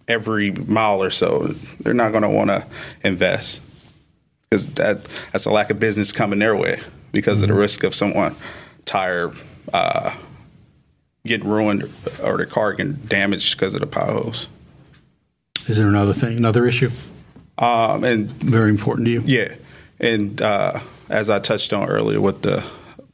every 0.07 0.51
mile 0.51 1.03
or 1.03 1.11
so, 1.11 1.47
they're 1.79 1.93
not 1.93 2.11
going 2.11 2.23
to 2.23 2.29
want 2.29 2.49
to 2.49 2.65
invest 3.03 3.61
because 4.43 4.67
that 4.73 5.05
that's 5.31 5.45
a 5.45 5.51
lack 5.51 5.69
of 5.69 5.79
business 5.79 6.11
coming 6.11 6.39
their 6.39 6.55
way 6.55 6.79
because 7.11 7.41
of 7.41 7.47
the 7.47 7.53
risk 7.53 7.83
of 7.83 7.93
someone 7.93 8.35
tire 8.85 9.31
uh, 9.73 10.15
getting 11.25 11.47
ruined 11.47 11.89
or 12.23 12.37
the 12.37 12.45
car 12.45 12.73
getting 12.73 12.93
damaged 12.93 13.57
because 13.57 13.73
of 13.73 13.81
the 13.81 13.87
potholes. 13.87 14.47
Is 15.67 15.77
there 15.77 15.87
another 15.87 16.13
thing, 16.13 16.37
another 16.37 16.65
issue 16.65 16.89
Um, 17.57 18.03
and 18.03 18.29
very 18.29 18.69
important 18.69 19.05
to 19.05 19.11
you? 19.11 19.23
Yeah, 19.25 19.53
and 19.99 20.41
uh, 20.41 20.79
as 21.09 21.29
I 21.29 21.39
touched 21.39 21.73
on 21.73 21.87
earlier, 21.89 22.21
with 22.21 22.41
the 22.41 22.63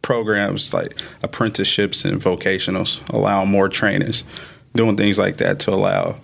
programs 0.02 0.74
like 0.74 0.94
apprenticeships 1.24 2.06
and 2.06 2.22
vocationals, 2.22 3.00
allowing 3.10 3.50
more 3.50 3.68
trainings, 3.68 4.24
doing 4.76 4.96
things 4.96 5.18
like 5.18 5.38
that 5.38 5.60
to 5.62 5.72
allow 5.72 6.16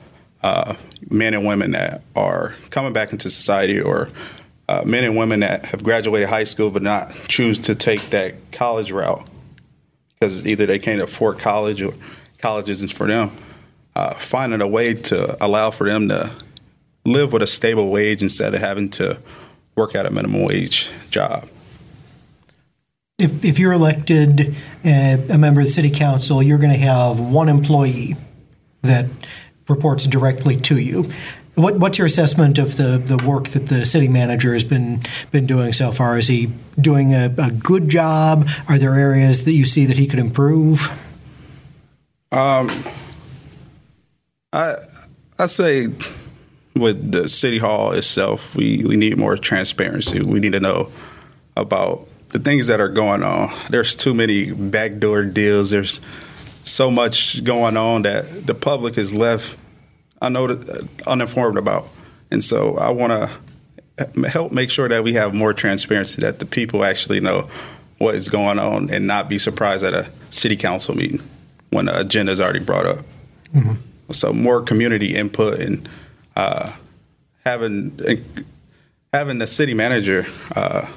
uh, 0.43 0.75
men 1.09 1.33
and 1.33 1.45
women 1.45 1.71
that 1.71 2.03
are 2.15 2.53
coming 2.69 2.93
back 2.93 3.11
into 3.11 3.29
society 3.29 3.81
or 3.81 4.09
uh, 4.69 4.83
men 4.85 5.03
and 5.03 5.17
women 5.17 5.39
that 5.39 5.65
have 5.65 5.83
graduated 5.83 6.29
high 6.29 6.43
school 6.43 6.69
but 6.69 6.83
not 6.83 7.11
choose 7.27 7.57
to 7.59 7.75
take 7.75 8.01
that 8.11 8.35
college 8.51 8.91
route 8.91 9.27
because 10.21 10.45
either 10.45 10.67
they 10.67 10.77
can't 10.77 11.01
afford 11.01 11.39
college 11.39 11.81
or 11.81 11.95
college 12.37 12.69
isn't 12.69 12.93
for 12.93 13.07
them. 13.07 13.31
uh, 13.95 14.13
finding 14.15 14.61
a 14.61 14.67
way 14.67 14.93
to 14.93 15.43
allow 15.43 15.71
for 15.71 15.87
them 15.89 16.09
to 16.09 16.31
live 17.05 17.33
with 17.33 17.41
a 17.41 17.47
stable 17.47 17.89
wage 17.89 18.21
instead 18.21 18.53
of 18.53 18.61
having 18.61 18.89
to 18.89 19.19
work 19.75 19.95
at 19.95 20.05
a 20.05 20.11
minimum 20.11 20.43
wage 20.43 20.89
job. 21.09 21.47
If, 23.17 23.43
if 23.43 23.59
you're 23.59 23.73
elected 23.73 24.55
uh, 24.83 25.17
a 25.29 25.37
member 25.37 25.61
of 25.61 25.67
the 25.67 25.71
city 25.71 25.91
council, 25.91 26.41
you're 26.41 26.57
going 26.57 26.73
to 26.73 26.79
have 26.79 27.19
one 27.19 27.49
employee 27.49 28.15
that 28.81 29.05
reports 29.67 30.07
directly 30.07 30.57
to 30.57 30.77
you. 30.77 31.11
What, 31.55 31.75
what's 31.75 31.97
your 31.97 32.07
assessment 32.07 32.57
of 32.57 32.77
the, 32.77 32.97
the 32.97 33.17
work 33.27 33.49
that 33.49 33.67
the 33.67 33.85
city 33.85 34.07
manager 34.07 34.53
has 34.53 34.63
been 34.63 35.01
been 35.31 35.45
doing 35.45 35.73
so 35.73 35.91
far? 35.91 36.17
Is 36.17 36.27
he 36.27 36.49
doing 36.79 37.13
a, 37.13 37.33
a 37.37 37.51
good 37.51 37.89
job? 37.89 38.47
Are 38.69 38.77
there 38.77 38.95
areas 38.95 39.43
that 39.43 39.51
you 39.51 39.65
see 39.65 39.85
that 39.85 39.97
he 39.97 40.07
could 40.07 40.19
improve? 40.19 40.89
Um, 42.31 42.71
I 44.53 44.75
I 45.37 45.47
say 45.47 45.89
with 46.75 47.11
the 47.11 47.27
city 47.27 47.57
hall 47.57 47.91
itself, 47.91 48.55
we, 48.55 48.83
we 48.87 48.95
need 48.95 49.17
more 49.17 49.35
transparency. 49.35 50.21
We 50.21 50.39
need 50.39 50.53
to 50.53 50.59
know 50.61 50.89
about 51.57 52.07
the 52.29 52.39
things 52.39 52.67
that 52.67 52.79
are 52.79 52.89
going 52.89 53.23
on. 53.23 53.49
There's 53.69 53.95
too 53.95 54.13
many 54.13 54.53
backdoor 54.53 55.23
deals. 55.25 55.71
There's 55.71 55.99
so 56.63 56.89
much 56.89 57.43
going 57.43 57.75
on 57.75 58.03
that 58.03 58.47
the 58.47 58.53
public 58.53 58.97
is 58.97 59.13
left 59.13 59.57
uninformed 60.21 61.57
about. 61.57 61.89
And 62.29 62.43
so 62.43 62.77
I 62.77 62.89
want 62.91 63.11
to 63.11 64.29
help 64.29 64.51
make 64.51 64.69
sure 64.69 64.87
that 64.87 65.03
we 65.03 65.13
have 65.13 65.33
more 65.33 65.53
transparency, 65.53 66.21
that 66.21 66.39
the 66.39 66.45
people 66.45 66.83
actually 66.85 67.19
know 67.19 67.49
what 67.97 68.15
is 68.15 68.29
going 68.29 68.59
on 68.59 68.89
and 68.89 69.05
not 69.05 69.29
be 69.29 69.37
surprised 69.37 69.83
at 69.83 69.93
a 69.93 70.09
city 70.29 70.55
council 70.55 70.95
meeting 70.95 71.21
when 71.69 71.85
the 71.85 71.99
agenda 71.99 72.31
is 72.31 72.41
already 72.41 72.59
brought 72.59 72.85
up. 72.85 72.99
Mm-hmm. 73.53 73.73
So 74.11 74.33
more 74.33 74.61
community 74.61 75.15
input 75.15 75.59
and 75.59 75.87
uh, 76.35 76.73
having 77.45 77.97
having 79.13 79.39
the 79.39 79.47
city 79.47 79.73
manager 79.73 80.25
uh, 80.55 80.87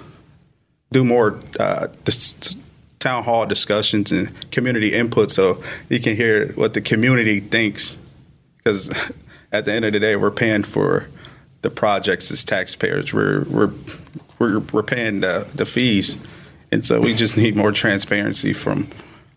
do 0.93 1.05
more 1.05 1.41
uh, 1.59 1.89
dis- 2.05 2.57
town 3.01 3.23
hall 3.25 3.45
discussions 3.47 4.13
and 4.13 4.51
community 4.51 4.89
input, 4.89 5.31
so 5.31 5.63
you 5.89 6.01
can 6.01 6.17
hear 6.17 6.53
what 6.55 6.75
the 6.75 6.81
community 6.81 7.41
thinks. 7.41 7.99
Because 8.65 8.89
at 9.53 9.67
the 9.67 9.73
end 9.73 9.85
of 9.85 9.93
the 9.93 10.01
day, 10.01 10.17
we're 10.17 10.31
paying 10.31 10.63
for 10.63 11.07
the 11.63 11.71
projects 11.71 12.31
as 12.31 12.45
taxpayers. 12.45 13.13
We're 13.13 13.45
we're 13.45 13.71
we're, 14.39 14.59
we're 14.59 14.83
paying 14.83 15.21
the, 15.21 15.51
the 15.55 15.65
fees, 15.65 16.17
and 16.73 16.85
so 16.85 17.01
we 17.01 17.15
just 17.15 17.37
need 17.37 17.57
more 17.57 17.73
transparency 17.73 18.53
from 18.53 18.89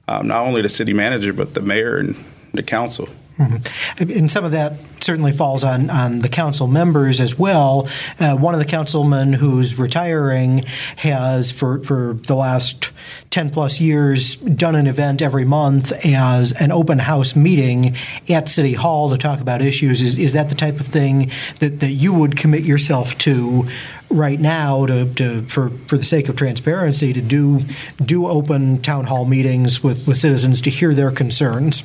um, 0.08 0.28
not 0.28 0.46
only 0.46 0.62
the 0.62 0.70
city 0.70 0.94
manager 0.94 1.34
but 1.34 1.54
the 1.54 1.62
mayor 1.62 1.98
and 1.98 2.16
the 2.54 2.64
council. 2.64 3.10
Mm-hmm. 3.38 4.10
And 4.20 4.32
some 4.32 4.46
of 4.46 4.52
that 4.52 4.74
certainly 5.00 5.32
falls 5.32 5.64
on, 5.64 5.90
on 5.90 6.20
the 6.20 6.30
council 6.30 6.68
members 6.68 7.22
as 7.22 7.38
well. 7.38 7.88
Uh, 8.20 8.36
one 8.36 8.56
of 8.56 8.60
the 8.60 8.66
councilmen 8.66 9.34
who's 9.34 9.78
retiring 9.78 10.64
has, 10.98 11.52
for, 11.52 11.84
for 11.84 12.14
the 12.14 12.36
last 12.36 12.90
10 13.30 13.52
plus 13.52 13.80
years, 13.80 14.38
done 14.38 14.76
an 14.76 14.88
event 14.88 15.22
every 15.22 15.46
month 15.46 15.92
as 16.06 16.60
an 16.60 16.72
open 16.72 16.98
house 17.00 17.36
meeting 17.36 17.96
at 18.28 18.50
City 18.50 18.74
Hall 18.74 19.12
to 19.12 19.18
talk 19.18 19.40
about 19.40 19.62
issues. 19.62 20.02
Is, 20.02 20.18
is 20.18 20.34
that 20.34 20.50
the 20.50 20.56
type 20.56 20.80
of 20.80 20.88
thing 20.88 21.32
that, 21.60 21.80
that 21.80 21.92
you 21.92 22.14
would 22.14 22.38
commit 22.38 22.64
yourself 22.64 23.18
to? 23.20 23.68
right 24.10 24.40
now 24.40 24.86
to, 24.86 25.14
to, 25.16 25.42
for 25.50 25.70
for 25.88 25.98
the 25.98 26.06
sake 26.06 26.30
of 26.30 26.38
transparency 26.38 27.12
to 27.12 27.22
do 27.22 27.60
do 28.02 28.26
open 28.26 28.82
town 28.82 29.04
hall 29.04 29.26
meetings 29.26 29.84
with, 29.84 30.08
with 30.08 30.18
citizens 30.18 30.62
to 30.62 30.70
hear 30.70 30.94
their 30.94 31.12
concerns. 31.12 31.84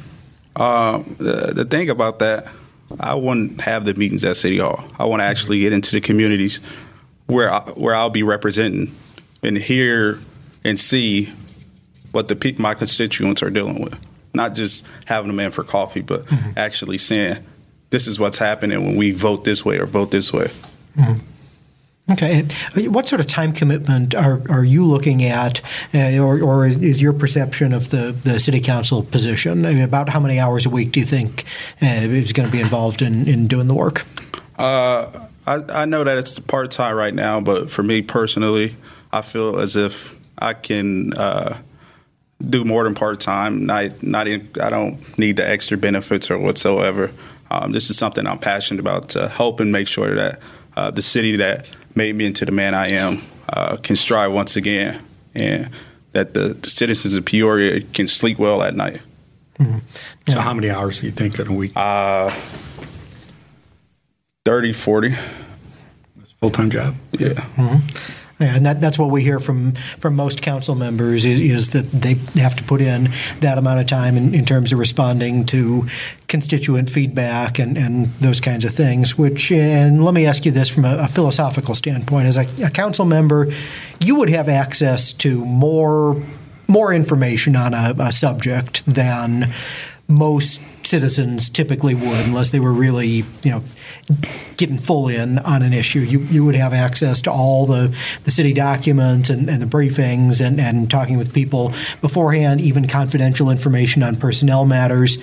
Uh, 0.54 0.98
the, 1.18 1.52
the 1.54 1.64
thing 1.64 1.88
about 1.90 2.18
that, 2.18 2.50
I 3.00 3.14
wouldn't 3.14 3.60
have 3.62 3.84
the 3.84 3.94
meetings 3.94 4.24
at 4.24 4.36
City 4.36 4.58
Hall. 4.58 4.84
I 4.98 5.04
want 5.04 5.20
to 5.20 5.24
actually 5.24 5.60
get 5.60 5.72
into 5.72 5.92
the 5.92 6.00
communities 6.00 6.60
where 7.26 7.50
I, 7.50 7.60
where 7.70 7.94
I'll 7.94 8.10
be 8.10 8.22
representing 8.22 8.94
and 9.42 9.56
hear 9.56 10.18
and 10.64 10.78
see 10.78 11.32
what 12.12 12.28
the 12.28 12.54
my 12.58 12.74
constituents 12.74 13.42
are 13.42 13.50
dealing 13.50 13.82
with. 13.82 13.98
Not 14.34 14.54
just 14.54 14.86
having 15.06 15.28
them 15.28 15.40
in 15.40 15.50
for 15.50 15.64
coffee, 15.64 16.00
but 16.00 16.24
mm-hmm. 16.26 16.50
actually 16.56 16.98
saying 16.98 17.44
this 17.90 18.06
is 18.06 18.18
what's 18.18 18.38
happening 18.38 18.84
when 18.84 18.96
we 18.96 19.10
vote 19.10 19.44
this 19.44 19.64
way 19.64 19.78
or 19.78 19.86
vote 19.86 20.10
this 20.10 20.32
way. 20.32 20.50
Mm-hmm. 20.96 21.26
Okay. 22.12 22.46
What 22.88 23.06
sort 23.06 23.20
of 23.20 23.26
time 23.26 23.52
commitment 23.52 24.14
are, 24.14 24.42
are 24.50 24.64
you 24.64 24.84
looking 24.84 25.22
at, 25.24 25.62
uh, 25.94 26.18
or, 26.18 26.42
or 26.42 26.66
is, 26.66 26.76
is, 26.76 27.00
your 27.00 27.12
perception 27.12 27.72
of 27.72 27.90
the, 27.90 28.12
the 28.12 28.38
city 28.38 28.60
council 28.60 29.02
position? 29.02 29.64
I 29.64 29.72
mean, 29.72 29.82
about 29.82 30.10
how 30.10 30.20
many 30.20 30.38
hours 30.38 30.66
a 30.66 30.70
week 30.70 30.92
do 30.92 31.00
you 31.00 31.06
think 31.06 31.44
uh, 31.80 31.86
is 31.86 32.32
going 32.32 32.46
to 32.48 32.52
be 32.52 32.60
involved 32.60 33.00
in, 33.00 33.26
in 33.26 33.46
doing 33.46 33.66
the 33.66 33.74
work? 33.74 34.04
Uh, 34.58 35.26
I, 35.46 35.60
I, 35.70 35.84
know 35.86 36.04
that 36.04 36.18
it's 36.18 36.38
part 36.38 36.70
time 36.70 36.94
right 36.94 37.14
now, 37.14 37.40
but 37.40 37.70
for 37.70 37.82
me 37.82 38.02
personally, 38.02 38.76
I 39.10 39.22
feel 39.22 39.58
as 39.58 39.74
if 39.74 40.18
I 40.38 40.52
can 40.52 41.14
uh, 41.14 41.58
do 42.42 42.64
more 42.64 42.84
than 42.84 42.94
part 42.94 43.20
time. 43.20 43.64
Not, 43.64 44.02
not 44.02 44.28
I 44.28 44.38
don't 44.70 45.18
need 45.18 45.38
the 45.38 45.48
extra 45.48 45.78
benefits 45.78 46.30
or 46.30 46.38
whatsoever. 46.38 47.10
Um, 47.50 47.72
this 47.72 47.90
is 47.90 47.96
something 47.96 48.26
I'm 48.26 48.38
passionate 48.38 48.80
about 48.80 49.08
to 49.10 49.28
help 49.28 49.60
and 49.60 49.72
make 49.72 49.88
sure 49.88 50.14
that 50.14 50.40
uh, 50.76 50.90
the 50.90 51.02
city 51.02 51.36
that 51.36 51.68
made 51.94 52.14
me 52.14 52.26
into 52.26 52.44
the 52.44 52.52
man 52.52 52.74
I 52.74 52.88
am 52.88 53.22
uh, 53.48 53.76
can 53.76 53.96
strive 53.96 54.32
once 54.32 54.56
again, 54.56 55.02
and 55.34 55.70
that 56.12 56.34
the, 56.34 56.54
the, 56.54 56.68
citizens 56.68 57.14
of 57.14 57.24
Peoria 57.24 57.80
can 57.80 58.08
sleep 58.08 58.38
well 58.38 58.62
at 58.62 58.74
night. 58.74 59.00
Mm-hmm. 59.58 59.78
Yeah. 60.26 60.34
So, 60.34 60.40
how 60.40 60.54
many 60.54 60.70
hours 60.70 61.00
do 61.00 61.06
you 61.06 61.12
think 61.12 61.38
in 61.38 61.48
a 61.48 61.52
week? 61.52 61.72
Uh, 61.76 62.34
30, 64.44 64.72
40. 64.72 65.08
That's 66.16 66.32
a 66.32 66.34
full 66.36 66.50
time 66.50 66.70
job. 66.70 66.94
Yeah. 67.12 67.28
Mm-hmm. 67.28 68.21
Yeah, 68.42 68.56
and 68.56 68.66
that, 68.66 68.80
that's 68.80 68.98
what 68.98 69.10
we 69.10 69.22
hear 69.22 69.38
from, 69.38 69.72
from 70.00 70.16
most 70.16 70.42
council 70.42 70.74
members 70.74 71.24
is, 71.24 71.38
is 71.38 71.68
that 71.70 71.92
they 71.92 72.14
have 72.40 72.56
to 72.56 72.64
put 72.64 72.80
in 72.80 73.10
that 73.38 73.56
amount 73.56 73.78
of 73.78 73.86
time 73.86 74.16
in, 74.16 74.34
in 74.34 74.44
terms 74.44 74.72
of 74.72 74.80
responding 74.80 75.46
to 75.46 75.86
constituent 76.26 76.90
feedback 76.90 77.60
and, 77.60 77.78
and 77.78 78.06
those 78.14 78.40
kinds 78.40 78.64
of 78.64 78.74
things. 78.74 79.16
Which, 79.16 79.52
and 79.52 80.04
let 80.04 80.12
me 80.12 80.26
ask 80.26 80.44
you 80.44 80.50
this 80.50 80.68
from 80.68 80.84
a, 80.84 80.96
a 80.98 81.06
philosophical 81.06 81.76
standpoint: 81.76 82.26
as 82.26 82.36
a, 82.36 82.46
a 82.64 82.70
council 82.70 83.04
member, 83.04 83.52
you 84.00 84.16
would 84.16 84.30
have 84.30 84.48
access 84.48 85.12
to 85.12 85.44
more 85.44 86.20
more 86.66 86.92
information 86.92 87.54
on 87.54 87.74
a, 87.74 87.94
a 87.98 88.10
subject 88.10 88.84
than 88.86 89.52
most 90.12 90.60
citizens 90.84 91.48
typically 91.48 91.94
would, 91.94 92.26
unless 92.26 92.50
they 92.50 92.60
were 92.60 92.72
really, 92.72 93.24
you 93.42 93.50
know, 93.50 93.62
getting 94.56 94.78
full 94.78 95.08
in 95.08 95.38
on 95.40 95.62
an 95.62 95.72
issue. 95.72 96.00
You 96.00 96.20
you 96.20 96.44
would 96.44 96.54
have 96.54 96.72
access 96.72 97.20
to 97.22 97.30
all 97.30 97.66
the, 97.66 97.96
the 98.24 98.30
city 98.30 98.52
documents 98.52 99.30
and, 99.30 99.48
and 99.48 99.62
the 99.62 99.66
briefings 99.66 100.44
and, 100.44 100.60
and 100.60 100.90
talking 100.90 101.18
with 101.18 101.32
people 101.32 101.72
beforehand, 102.00 102.60
even 102.60 102.86
confidential 102.86 103.50
information 103.50 104.02
on 104.02 104.16
personnel 104.16 104.64
matters. 104.64 105.18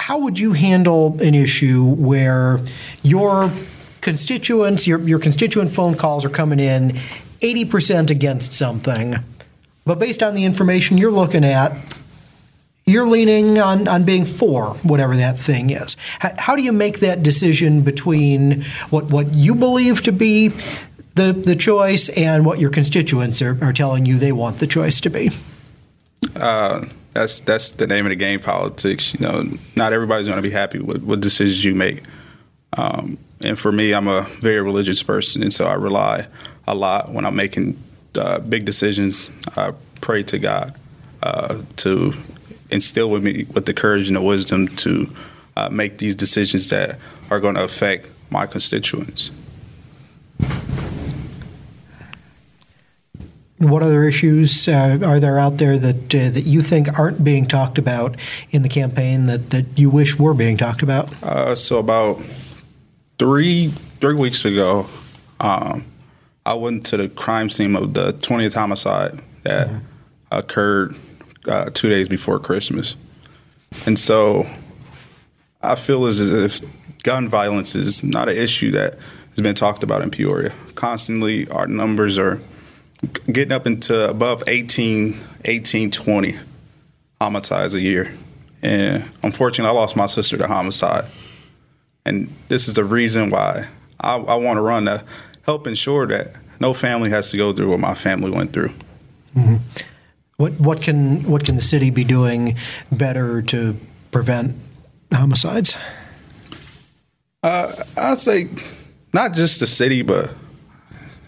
How 0.00 0.18
would 0.18 0.38
you 0.38 0.52
handle 0.52 1.20
an 1.20 1.34
issue 1.34 1.84
where 1.94 2.60
your 3.02 3.50
constituents, 4.00 4.86
your, 4.86 5.00
your 5.00 5.18
constituent 5.18 5.70
phone 5.70 5.94
calls 5.94 6.24
are 6.24 6.30
coming 6.30 6.60
in 6.60 6.98
80% 7.40 8.10
against 8.10 8.54
something, 8.54 9.16
but 9.84 9.98
based 9.98 10.22
on 10.22 10.34
the 10.34 10.44
information 10.44 10.98
you're 10.98 11.10
looking 11.10 11.44
at, 11.44 11.72
you're 12.88 13.08
leaning 13.08 13.58
on, 13.58 13.86
on 13.86 14.04
being 14.04 14.24
for 14.24 14.74
whatever 14.82 15.16
that 15.16 15.38
thing 15.38 15.70
is. 15.70 15.96
How, 16.18 16.32
how, 16.38 16.56
do 16.56 16.62
you 16.62 16.72
make 16.72 17.00
that 17.00 17.22
decision 17.22 17.82
between 17.82 18.62
what, 18.90 19.10
what 19.12 19.32
you 19.34 19.54
believe 19.54 20.02
to 20.02 20.12
be 20.12 20.48
the, 21.14 21.32
the 21.32 21.54
choice 21.54 22.08
and 22.10 22.46
what 22.46 22.58
your 22.58 22.70
constituents 22.70 23.42
are, 23.42 23.62
are 23.62 23.72
telling 23.72 24.06
you 24.06 24.18
they 24.18 24.32
want 24.32 24.58
the 24.58 24.66
choice 24.66 25.00
to 25.02 25.10
be? 25.10 25.30
Uh, 26.34 26.84
that's 27.12 27.40
that's 27.40 27.70
the 27.70 27.86
name 27.86 28.06
of 28.06 28.10
the 28.10 28.16
game. 28.16 28.40
Politics. 28.40 29.14
You 29.14 29.26
know, 29.26 29.44
not 29.76 29.92
everybody's 29.92 30.26
going 30.26 30.36
to 30.36 30.42
be 30.42 30.50
happy 30.50 30.78
with 30.78 31.02
what 31.02 31.20
decisions 31.20 31.64
you 31.64 31.74
make. 31.74 32.02
Um, 32.76 33.18
and 33.40 33.58
for 33.58 33.72
me, 33.72 33.92
I'm 33.92 34.08
a 34.08 34.22
very 34.40 34.60
religious 34.60 35.02
person, 35.02 35.42
and 35.42 35.52
so 35.52 35.66
I 35.66 35.74
rely 35.74 36.26
a 36.66 36.74
lot 36.74 37.10
when 37.10 37.24
I'm 37.24 37.36
making 37.36 37.80
uh, 38.14 38.40
big 38.40 38.64
decisions. 38.64 39.30
I 39.56 39.72
pray 40.00 40.22
to 40.24 40.38
God 40.38 40.74
uh, 41.22 41.62
to 41.76 42.14
instill 42.70 43.10
with 43.10 43.22
me 43.22 43.46
with 43.54 43.66
the 43.66 43.74
courage 43.74 44.08
and 44.08 44.16
the 44.16 44.22
wisdom 44.22 44.68
to 44.76 45.12
uh, 45.56 45.68
make 45.70 45.98
these 45.98 46.14
decisions 46.14 46.68
that 46.70 46.98
are 47.30 47.40
going 47.40 47.54
to 47.54 47.62
affect 47.62 48.08
my 48.30 48.46
constituents. 48.46 49.30
What 53.58 53.82
other 53.82 54.04
issues 54.04 54.68
uh, 54.68 54.98
are 55.04 55.18
there 55.18 55.36
out 55.38 55.56
there 55.56 55.78
that 55.78 56.14
uh, 56.14 56.30
that 56.30 56.42
you 56.42 56.62
think 56.62 56.96
aren't 56.96 57.24
being 57.24 57.44
talked 57.44 57.76
about 57.76 58.16
in 58.50 58.62
the 58.62 58.68
campaign 58.68 59.26
that, 59.26 59.50
that 59.50 59.66
you 59.76 59.90
wish 59.90 60.16
were 60.16 60.32
being 60.32 60.56
talked 60.56 60.82
about? 60.82 61.12
Uh, 61.24 61.56
so 61.56 61.78
about 61.78 62.22
three 63.18 63.68
three 64.00 64.14
weeks 64.14 64.44
ago, 64.44 64.86
um, 65.40 65.84
I 66.46 66.54
went 66.54 66.86
to 66.86 66.96
the 66.96 67.08
crime 67.08 67.50
scene 67.50 67.74
of 67.74 67.94
the 67.94 68.12
20th 68.12 68.54
homicide 68.54 69.20
that 69.42 69.68
mm-hmm. 69.68 69.78
occurred 70.30 70.94
uh, 71.48 71.70
two 71.72 71.88
days 71.88 72.08
before 72.08 72.38
Christmas. 72.38 72.96
And 73.86 73.98
so 73.98 74.46
I 75.62 75.74
feel 75.74 76.06
as 76.06 76.20
if 76.20 76.60
gun 77.02 77.28
violence 77.28 77.74
is 77.74 78.04
not 78.04 78.28
an 78.28 78.36
issue 78.36 78.70
that 78.72 78.98
has 79.30 79.40
been 79.40 79.54
talked 79.54 79.82
about 79.82 80.02
in 80.02 80.10
Peoria. 80.10 80.52
Constantly, 80.74 81.48
our 81.48 81.66
numbers 81.66 82.18
are 82.18 82.40
getting 83.30 83.52
up 83.52 83.66
into 83.66 84.08
above 84.08 84.42
18, 84.46 85.18
18 85.44 85.90
20 85.90 86.36
homicides 87.20 87.74
a 87.74 87.80
year. 87.80 88.12
And 88.62 89.04
unfortunately, 89.22 89.70
I 89.70 89.80
lost 89.80 89.96
my 89.96 90.06
sister 90.06 90.36
to 90.36 90.46
homicide. 90.46 91.08
And 92.04 92.32
this 92.48 92.68
is 92.68 92.74
the 92.74 92.84
reason 92.84 93.30
why 93.30 93.68
I, 94.00 94.16
I 94.16 94.34
want 94.36 94.56
to 94.56 94.62
run 94.62 94.86
to 94.86 95.04
help 95.42 95.66
ensure 95.66 96.06
that 96.06 96.26
no 96.60 96.72
family 96.72 97.10
has 97.10 97.30
to 97.30 97.36
go 97.36 97.52
through 97.52 97.70
what 97.70 97.80
my 97.80 97.94
family 97.94 98.30
went 98.30 98.52
through. 98.52 98.72
Mm-hmm. 99.36 99.56
What 100.38 100.52
what 100.58 100.80
can 100.80 101.22
what 101.24 101.44
can 101.44 101.56
the 101.56 101.62
city 101.62 101.90
be 101.90 102.04
doing 102.04 102.56
better 102.90 103.42
to 103.42 103.76
prevent 104.10 104.56
homicides? 105.12 105.76
Uh, 107.42 107.72
I'd 107.96 108.18
say 108.18 108.46
not 109.12 109.34
just 109.34 109.60
the 109.60 109.66
city, 109.66 110.02
but 110.02 110.34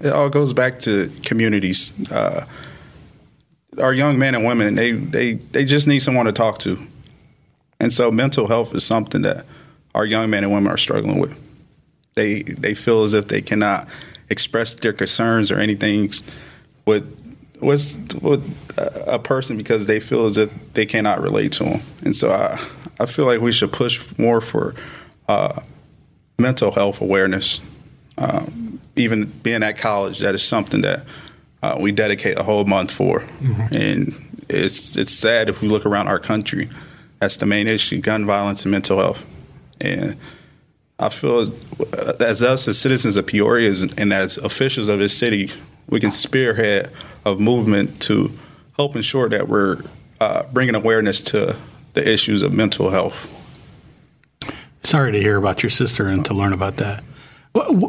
it 0.01 0.13
all 0.13 0.29
goes 0.29 0.53
back 0.53 0.79
to 0.81 1.11
communities. 1.25 1.93
Uh, 2.11 2.47
our 3.79 3.93
young 3.93 4.19
men 4.19 4.35
and 4.35 4.45
women, 4.45 4.75
they, 4.75 4.93
they, 4.93 5.35
they 5.35 5.65
just 5.65 5.87
need 5.87 6.01
someone 6.01 6.27
to 6.27 6.33
talk 6.33 6.59
to. 6.61 6.79
And 7.79 7.93
so 7.93 8.11
mental 8.11 8.47
health 8.47 8.75
is 8.75 8.85
something 8.85 9.23
that 9.23 9.47
our 9.95 10.05
young 10.05 10.31
men 10.31 10.45
and 10.45 10.53
women 10.53 10.71
are 10.71 10.77
struggling 10.77 11.19
with. 11.19 11.37
They, 12.15 12.43
they 12.43 12.75
feel 12.75 13.03
as 13.03 13.15
if 13.15 13.29
they 13.29 13.41
cannot 13.41 13.89
express 14.29 14.75
their 14.75 14.93
concerns 14.93 15.51
or 15.51 15.59
anything 15.59 16.13
with, 16.85 17.17
with, 17.61 18.19
with 18.23 18.43
a 19.07 19.19
person 19.19 19.57
because 19.57 19.87
they 19.87 20.01
feel 20.01 20.27
as 20.27 20.37
if 20.37 20.51
they 20.75 20.87
cannot 20.87 21.21
relate 21.21 21.53
to 21.53 21.65
them. 21.65 21.83
And 22.05 22.15
so 22.15 22.31
I, 22.33 22.59
I 22.99 23.07
feel 23.07 23.27
like 23.27 23.41
we 23.41 23.53
should 23.53 23.73
push 23.73 24.17
more 24.19 24.41
for 24.41 24.75
uh, 25.29 25.61
mental 26.39 26.73
health 26.73 27.01
awareness. 27.01 27.61
Um, 28.19 28.81
even 28.97 29.27
being 29.27 29.63
at 29.63 29.79
college, 29.79 30.19
that 30.19 30.35
is 30.35 30.43
something 30.43 30.83
that 30.83 31.05
uh, 31.63 31.77
we 31.79 31.93
dedicate 31.93 32.39
a 32.39 32.43
whole 32.43 32.65
month 32.65 32.91
for. 32.91 33.21
Mm-hmm. 33.21 33.75
And 33.75 34.45
it's 34.49 34.97
it's 34.97 35.13
sad 35.13 35.49
if 35.49 35.63
we 35.63 35.69
look 35.69 35.87
around 35.87 36.09
our 36.09 36.19
country, 36.19 36.69
that's 37.21 37.37
the 37.37 37.47
main 37.47 37.69
issue: 37.69 38.01
gun 38.01 38.27
violence 38.27 38.63
and 38.63 38.73
mental 38.73 38.99
health. 38.99 39.25
And 39.81 40.17
I 40.99 41.09
feel 41.09 41.39
as, 41.39 41.53
as 42.21 42.43
us 42.43 42.69
as 42.69 42.79
citizens 42.79 43.17
of 43.17 43.27
Peoria 43.27 43.73
and 43.97 44.13
as 44.13 44.37
officials 44.39 44.89
of 44.89 44.99
this 44.99 45.17
city, 45.17 45.51
we 45.89 46.01
can 46.01 46.11
spearhead 46.11 46.93
a 47.25 47.35
movement 47.35 48.01
to 48.03 48.37
help 48.77 48.97
ensure 48.97 49.29
that 49.29 49.49
we're 49.49 49.83
uh, 50.21 50.45
bringing 50.53 50.75
awareness 50.75 51.23
to 51.23 51.57
the 51.95 52.09
issues 52.11 52.43
of 52.43 52.53
mental 52.53 52.91
health. 52.91 53.29
Sorry 54.83 55.13
to 55.13 55.21
hear 55.21 55.37
about 55.37 55.63
your 55.63 55.71
sister 55.71 56.07
and 56.07 56.25
to 56.25 56.35
learn 56.35 56.53
about 56.53 56.77
that. 56.79 57.05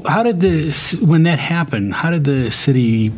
How 0.07 0.23
did 0.23 0.41
the 0.41 0.71
when 1.05 1.23
that 1.23 1.39
happened? 1.39 1.93
How 1.93 2.09
did 2.09 2.23
the 2.23 2.49
city 2.49 3.11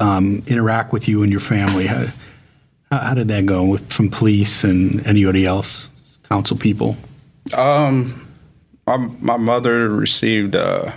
um, 0.00 0.42
interact 0.46 0.92
with 0.92 1.08
you 1.08 1.22
and 1.22 1.30
your 1.30 1.40
family? 1.40 1.86
How, 1.86 2.06
how 2.90 3.14
did 3.14 3.28
that 3.28 3.46
go 3.46 3.64
with 3.64 3.92
from 3.92 4.10
police 4.10 4.64
and 4.64 5.06
anybody 5.06 5.46
else, 5.46 5.88
council 6.28 6.56
people? 6.56 6.96
Um, 7.56 8.26
my 8.86 8.96
my 8.96 9.36
mother 9.36 9.88
received 9.88 10.56
uh, 10.56 10.92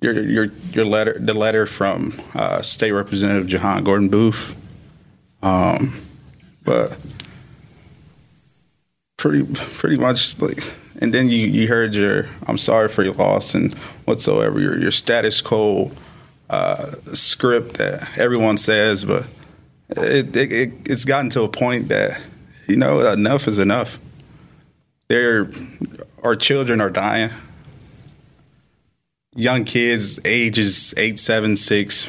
your 0.00 0.20
your 0.20 0.44
your 0.72 0.84
letter 0.84 1.16
the 1.18 1.34
letter 1.34 1.66
from 1.66 2.20
uh, 2.34 2.62
State 2.62 2.92
Representative 2.92 3.46
Jehan 3.46 3.84
Gordon 3.84 4.08
Booth. 4.08 4.54
Um, 5.42 6.00
but 6.64 6.96
pretty 9.16 9.44
pretty 9.54 9.96
much 9.96 10.38
like 10.40 10.72
and 11.00 11.12
then 11.12 11.28
you, 11.28 11.46
you 11.46 11.68
heard 11.68 11.94
your 11.94 12.26
I'm 12.46 12.58
sorry 12.58 12.88
for 12.88 13.02
your 13.02 13.14
loss 13.14 13.54
and 13.54 13.74
whatsoever 14.04 14.60
your 14.60 14.78
your 14.78 14.90
status 14.90 15.40
quo 15.40 15.90
uh, 16.50 16.92
script 17.12 17.74
that 17.78 18.18
everyone 18.18 18.58
says, 18.58 19.04
but 19.04 19.26
it, 19.88 20.36
it, 20.36 20.52
it, 20.52 20.72
it's 20.84 21.04
gotten 21.04 21.30
to 21.30 21.42
a 21.42 21.48
point 21.48 21.88
that 21.88 22.20
you 22.68 22.76
know 22.76 23.12
enough 23.12 23.48
is 23.48 23.58
enough. 23.58 23.98
There, 25.08 25.48
our 26.22 26.36
children 26.36 26.80
are 26.80 26.90
dying. 26.90 27.30
Young 29.36 29.64
kids, 29.64 30.18
ages 30.24 30.94
eight, 30.96 31.18
seven, 31.18 31.56
six, 31.56 32.08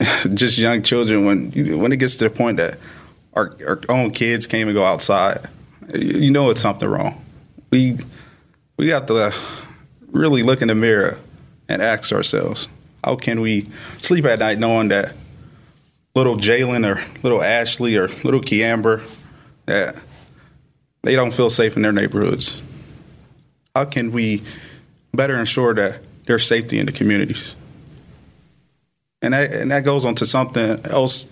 just 0.34 0.58
young 0.58 0.82
children. 0.82 1.26
When 1.26 1.52
when 1.78 1.92
it 1.92 1.98
gets 1.98 2.16
to 2.16 2.24
the 2.24 2.30
point 2.30 2.56
that 2.56 2.78
our, 3.34 3.54
our 3.68 3.80
own 3.90 4.12
kids 4.12 4.46
can't 4.46 4.62
even 4.62 4.74
go 4.74 4.82
outside, 4.82 5.46
you 5.94 6.30
know 6.30 6.48
it's 6.48 6.62
something 6.62 6.88
wrong. 6.88 7.22
We 7.70 7.98
we 8.78 8.88
have 8.88 9.06
to 9.06 9.34
really 10.10 10.42
look 10.42 10.62
in 10.62 10.68
the 10.68 10.74
mirror 10.74 11.18
and 11.68 11.82
ask 11.82 12.12
ourselves, 12.12 12.68
how 13.04 13.16
can 13.16 13.40
we 13.40 13.68
sleep 14.00 14.24
at 14.24 14.38
night 14.38 14.58
knowing 14.58 14.88
that 14.88 15.14
little 16.14 16.36
Jalen 16.36 16.86
or 16.86 17.02
little 17.22 17.42
Ashley 17.42 17.96
or 17.96 18.08
little 18.24 18.40
Kiamber 18.40 19.02
that 19.66 20.00
they 21.02 21.14
don't 21.14 21.34
feel 21.34 21.50
safe 21.50 21.76
in 21.76 21.82
their 21.82 21.92
neighborhoods? 21.92 22.62
How 23.74 23.84
can 23.84 24.12
we 24.12 24.42
better 25.16 25.34
ensure 25.38 25.74
that 25.74 26.00
their 26.24 26.38
safety 26.38 26.78
in 26.78 26.86
the 26.86 26.92
communities? 26.92 27.54
And 29.22 29.34
that, 29.34 29.52
and 29.52 29.70
that 29.70 29.84
goes 29.84 30.04
on 30.04 30.14
to 30.16 30.26
something 30.26 30.84
else. 30.86 31.26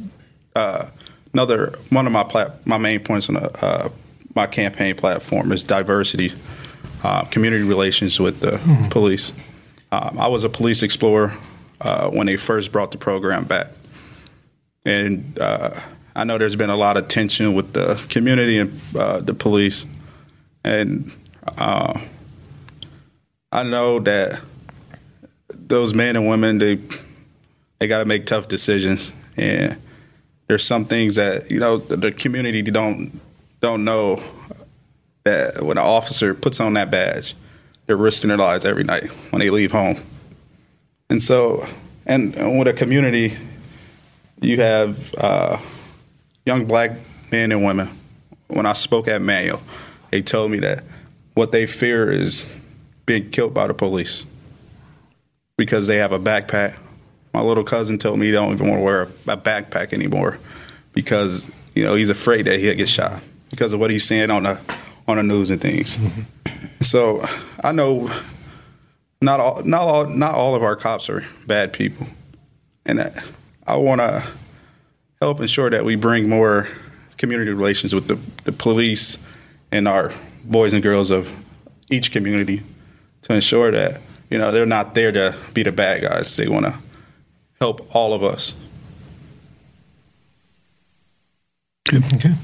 Uh, 0.57 0.89
another 1.33 1.79
one 1.91 2.07
of 2.07 2.13
my 2.13 2.25
plat- 2.25 2.67
my 2.67 2.79
main 2.79 3.01
points 3.01 3.29
on 3.29 3.35
the, 3.35 3.65
uh, 3.65 3.89
my 4.35 4.47
campaign 4.47 4.97
platform 4.97 5.53
is 5.53 5.63
diversity, 5.63 6.33
uh, 7.03 7.25
community 7.25 7.65
relations 7.65 8.19
with 8.19 8.41
the 8.41 8.53
mm-hmm. 8.53 8.89
police. 8.89 9.33
Um, 9.93 10.19
I 10.19 10.27
was 10.27 10.45
a 10.45 10.49
police 10.49 10.83
explorer 10.83 11.37
uh, 11.81 12.09
when 12.09 12.27
they 12.27 12.37
first 12.37 12.73
brought 12.73 12.91
the 12.91 12.99
program 12.99 13.45
back, 13.45 13.69
and 14.85 15.39
uh, 15.39 15.71
I 16.17 16.25
know 16.25 16.39
there's 16.39 16.57
been 16.57 16.71
a 16.71 16.77
lot 16.77 16.97
of 16.97 17.09
tension 17.09 17.55
with 17.55 17.73
the 17.75 18.03
community 18.09 18.59
and 18.59 18.81
uh, 18.97 19.21
the 19.21 19.35
police, 19.35 19.87
and 20.65 21.13
uh, 21.59 22.01
I 23.55 23.63
know 23.63 24.01
that 24.01 24.41
those 25.49 25.95
men 25.95 26.17
and 26.17 26.29
women 26.29 26.59
they 26.59 26.81
they 27.79 27.87
got 27.87 27.99
to 27.99 28.05
make 28.05 28.27
tough 28.27 28.49
decisions, 28.49 29.13
and 29.37 29.77
there's 30.49 30.67
some 30.67 30.87
things 30.87 31.15
that 31.15 31.53
you 31.53 31.61
know 31.61 31.79
the, 31.79 31.97
the 31.97 32.11
community 32.11 32.63
don't 32.63 33.21
don't 33.61 33.85
know 33.85 34.21
that 35.23 35.63
when 35.63 35.79
an 35.79 35.85
officer 35.85 36.35
puts 36.35 36.59
on 36.59 36.75
that 36.75 36.91
badge, 36.91 37.37
they're 37.87 37.97
risking 37.97 38.29
their 38.29 38.39
lives 38.39 38.65
every 38.65 38.83
night 38.83 39.05
when 39.31 39.39
they 39.39 39.51
leave 39.51 39.71
home. 39.71 40.03
And 41.09 41.23
so, 41.23 41.65
and, 42.07 42.35
and 42.35 42.59
with 42.59 42.67
a 42.67 42.73
community, 42.73 43.39
you 44.43 44.61
have 44.61 45.15
uh, 45.15 45.59
young 46.45 46.65
black 46.67 46.91
men 47.31 47.53
and 47.53 47.65
women. 47.65 47.89
When 48.49 48.67
I 48.67 48.73
spoke 48.73 49.07
at 49.07 49.23
Mayo, 49.23 49.61
they 50.11 50.23
told 50.23 50.51
me 50.51 50.59
that 50.59 50.85
what 51.35 51.53
they 51.53 51.67
fear 51.67 52.11
is 52.11 52.59
being 53.07 53.31
killed 53.31 53.55
by 53.55 53.67
the 53.67 53.75
police 53.75 54.25
because 55.57 55.87
they 55.87 55.97
have 55.97 56.13
a 56.13 56.19
backpack. 56.19 56.77
My 57.33 57.41
little 57.41 57.65
cousin 57.65 57.99
told 57.99 58.19
me 58.19 58.27
he 58.27 58.33
don't 58.33 58.53
even 58.53 58.69
want 58.69 58.81
to 58.81 58.85
wear 58.85 59.03
a 59.03 59.37
backpack 59.37 59.93
anymore 59.93 60.39
because 60.93 61.51
you 61.75 61.85
know 61.85 61.95
he's 61.95 62.11
afraid 62.11 62.47
that 62.47 62.61
he'll 62.61 62.77
get 62.77 62.89
shot 62.89 63.23
because 63.51 63.73
of 63.73 63.81
what 63.81 63.91
he's 63.91 64.05
seeing 64.05 64.31
on 64.31 64.45
the 64.45 64.61
on 65.07 65.17
the 65.17 65.23
news 65.23 65.51
and 65.51 65.61
things. 65.61 65.97
Mm-hmm. 65.97 66.83
So 66.83 67.25
I 67.63 67.73
know 67.73 68.11
not 69.21 69.41
all 69.41 69.63
not 69.65 69.83
all 69.83 70.07
not 70.07 70.35
all 70.35 70.55
of 70.55 70.63
our 70.63 70.77
cops 70.77 71.11
are 71.11 71.25
bad 71.47 71.73
people, 71.73 72.07
and 72.87 73.01
I, 73.01 73.13
I 73.67 73.77
want 73.77 74.01
to 74.01 74.27
help 75.21 75.41
ensure 75.41 75.71
that 75.71 75.85
we 75.85 75.97
bring 75.97 76.29
more 76.29 76.69
community 77.17 77.51
relations 77.51 77.95
with 77.95 78.09
the, 78.09 78.19
the 78.45 78.53
police 78.53 79.19
and 79.73 79.89
our 79.89 80.13
boys 80.45 80.73
and 80.73 80.83
girls 80.83 81.11
of 81.11 81.31
each 81.91 82.13
community 82.13 82.63
to 83.25 83.35
ensure 83.35 83.71
that 83.71 84.01
you 84.31 84.39
know 84.39 84.53
they're 84.53 84.67
not 84.67 84.95
there 84.95 85.13
to 85.13 85.37
be 85.53 85.63
the 85.63 85.73
bad 85.73 86.03
guys. 86.03 86.37
They 86.37 86.49
want 86.49 86.67
to 86.67 86.79
help 87.61 87.95
all 87.95 88.15
of 88.15 88.23
us. 88.23 88.55
Okay. 91.93 92.35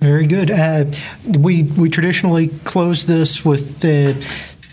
Very 0.00 0.26
good. 0.26 0.50
Uh, 0.50 0.86
we 1.26 1.62
we 1.62 1.88
traditionally 1.88 2.48
close 2.64 3.06
this 3.06 3.44
with 3.44 3.80
the 3.80 4.14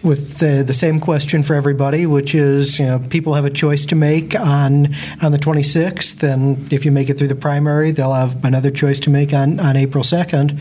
with 0.03 0.37
the, 0.37 0.63
the 0.65 0.73
same 0.73 0.99
question 0.99 1.43
for 1.43 1.55
everybody, 1.55 2.05
which 2.05 2.33
is, 2.33 2.79
you 2.79 2.85
know, 2.85 2.99
people 3.09 3.33
have 3.33 3.45
a 3.45 3.49
choice 3.49 3.85
to 3.87 3.95
make 3.95 4.33
on 4.39 4.95
on 5.21 5.31
the 5.31 5.37
26th, 5.37 6.23
and 6.23 6.71
if 6.71 6.85
you 6.85 6.91
make 6.91 7.09
it 7.09 7.17
through 7.17 7.27
the 7.27 7.35
primary, 7.35 7.91
they'll 7.91 8.13
have 8.13 8.43
another 8.43 8.71
choice 8.71 8.99
to 9.01 9.09
make 9.09 9.33
on, 9.33 9.59
on 9.59 9.75
April 9.75 10.03
2nd. 10.03 10.59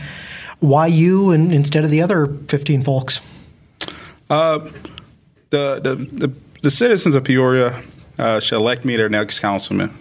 Why 0.59 0.87
you 0.87 1.31
and 1.31 1.53
instead 1.53 1.85
of 1.85 1.89
the 1.89 2.01
other 2.01 2.27
15 2.47 2.83
folks? 2.83 3.19
Uh, 4.29 4.59
the, 5.49 5.79
the, 5.81 5.95
the 6.27 6.33
the 6.61 6.71
citizens 6.71 7.15
of 7.15 7.23
Peoria 7.23 7.81
uh, 8.17 8.39
should 8.39 8.57
elect 8.57 8.85
me 8.85 8.95
their 8.95 9.09
next 9.09 9.39
councilman, 9.39 9.91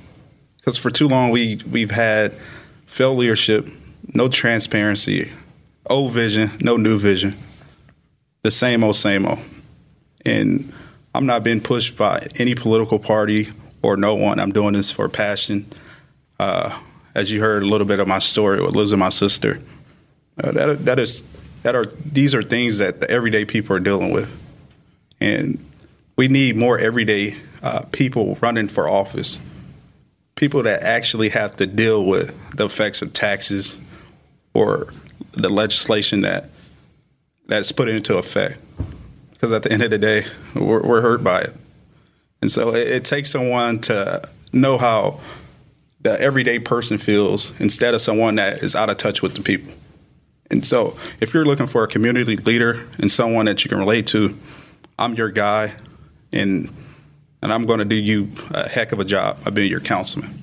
because 0.57 0.77
for 0.77 0.91
too 0.91 1.09
long 1.09 1.31
we 1.31 1.61
we've 1.71 1.91
had 1.91 2.35
failed 2.87 3.19
leadership 3.19 3.67
no 4.15 4.29
transparency 4.29 5.31
old 5.87 6.13
vision, 6.13 6.51
no 6.61 6.77
new 6.77 6.99
vision. 6.99 7.37
The 8.43 8.51
same 8.51 8.85
old, 8.85 8.97
same 8.97 9.27
old. 9.27 9.39
And 10.25 10.73
I'm 11.15 11.27
not 11.27 11.43
being 11.43 11.61
pushed 11.61 11.97
by 11.97 12.27
any 12.39 12.55
political 12.55 12.99
party 12.99 13.49
or 13.83 13.97
no 13.97 14.15
one. 14.15 14.39
I'm 14.39 14.53
doing 14.53 14.75
this 14.75 14.91
for 14.91 15.09
passion. 15.09 15.67
Uh, 16.39 16.79
as 17.15 17.31
you 17.31 17.41
heard 17.41 17.63
a 17.63 17.67
little 17.67 17.87
bit 17.87 18.01
of 18.01 18.07
my 18.07 18.19
story 18.19 18.63
with 18.63 18.77
losing 18.77 18.99
my 18.99 19.09
sister, 19.09 19.61
uh, 20.43 20.53
that 20.53 20.85
that 20.85 20.99
is 20.99 21.25
that 21.69 21.77
are 21.77 21.85
these 21.85 22.35
are 22.35 22.43
things 22.43 22.79
that 22.79 23.03
the 23.03 23.11
everyday 23.11 23.45
people 23.45 23.77
are 23.77 23.81
dealing 23.81 24.11
with, 24.11 24.35
and 25.21 25.63
we 26.17 26.27
need 26.27 26.57
more 26.57 26.79
everyday 26.79 27.37
uh, 27.63 27.83
people 27.93 28.39
running 28.41 28.69
for 28.69 28.89
office. 28.89 29.39
People 30.35 30.63
that 30.63 30.83
actually 30.83 31.29
have 31.29 31.57
to 31.57 31.67
deal 31.67 32.07
with 32.07 32.33
the 32.57 32.65
effects 32.65 33.03
of 33.03 33.13
taxes 33.13 33.77
or 34.55 34.95
the 35.33 35.51
legislation 35.51 36.23
that 36.23 36.49
that's 37.49 37.71
put 37.71 37.87
into 37.87 38.17
effect. 38.17 38.63
Because 39.33 39.53
at 39.53 39.63
the 39.63 39.71
end 39.71 39.83
of 39.83 39.91
the 39.91 39.99
day, 39.99 40.25
we're, 40.55 40.83
we're 40.83 41.03
hurt 41.03 41.23
by 41.23 41.43
it, 41.43 41.55
and 42.41 42.51
so 42.51 42.75
it, 42.75 42.89
it 42.89 43.05
takes 43.05 43.31
someone 43.31 43.79
to 43.81 44.27
know 44.55 44.79
how 44.79 45.21
the 46.01 46.19
everyday 46.19 46.61
person 46.61 46.97
feels 46.97 47.53
instead 47.61 47.93
of 47.93 48.01
someone 48.01 48.37
that 48.37 48.63
is 48.63 48.75
out 48.75 48.89
of 48.89 48.97
touch 48.97 49.21
with 49.21 49.35
the 49.35 49.43
people. 49.43 49.75
And 50.51 50.65
so, 50.65 50.97
if 51.21 51.35
you're 51.35 51.45
looking 51.45 51.67
for 51.67 51.85
a 51.85 51.89
community 51.89 52.37
leader 52.37 52.87
and 52.99 53.11
someone 53.11 53.47
that 53.47 53.65
you 53.65 53.69
can 53.69 53.79
relate 53.79 54.07
to, 54.09 54.39
I'm 54.99 55.15
your 55.15 55.29
guy, 55.29 55.75
and 56.33 56.73
and 57.43 57.53
I'm 57.53 57.67
going 57.67 57.79
to 57.79 57.85
do 57.85 57.95
you 57.95 58.31
a 58.51 58.69
heck 58.69 58.93
of 58.93 59.01
a 59.01 59.05
job 59.05 59.47
of 59.47 59.55
being 59.55 59.71
your 59.71 59.81
councilman. 59.81 60.43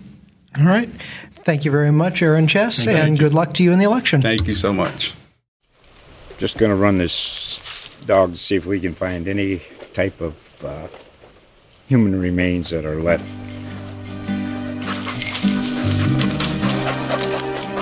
All 0.57 0.65
right. 0.65 0.89
Thank 1.33 1.65
you 1.65 1.71
very 1.71 1.91
much, 1.91 2.21
Aaron 2.21 2.47
Chess, 2.47 2.85
Thank 2.85 2.97
and 2.97 3.11
you. 3.17 3.17
good 3.17 3.33
luck 3.33 3.53
to 3.55 3.63
you 3.63 3.71
in 3.71 3.79
the 3.79 3.85
election. 3.85 4.21
Thank 4.21 4.47
you 4.47 4.55
so 4.55 4.73
much. 4.73 5.13
Just 6.37 6.57
going 6.57 6.71
to 6.71 6.75
run 6.75 6.97
this 6.97 7.95
dog 8.05 8.33
to 8.33 8.37
see 8.37 8.55
if 8.55 8.65
we 8.65 8.79
can 8.79 8.93
find 8.93 9.27
any 9.27 9.61
type 9.93 10.21
of 10.21 10.35
uh, 10.63 10.87
human 11.87 12.19
remains 12.19 12.71
that 12.71 12.85
are 12.85 13.01
left. 13.01 13.29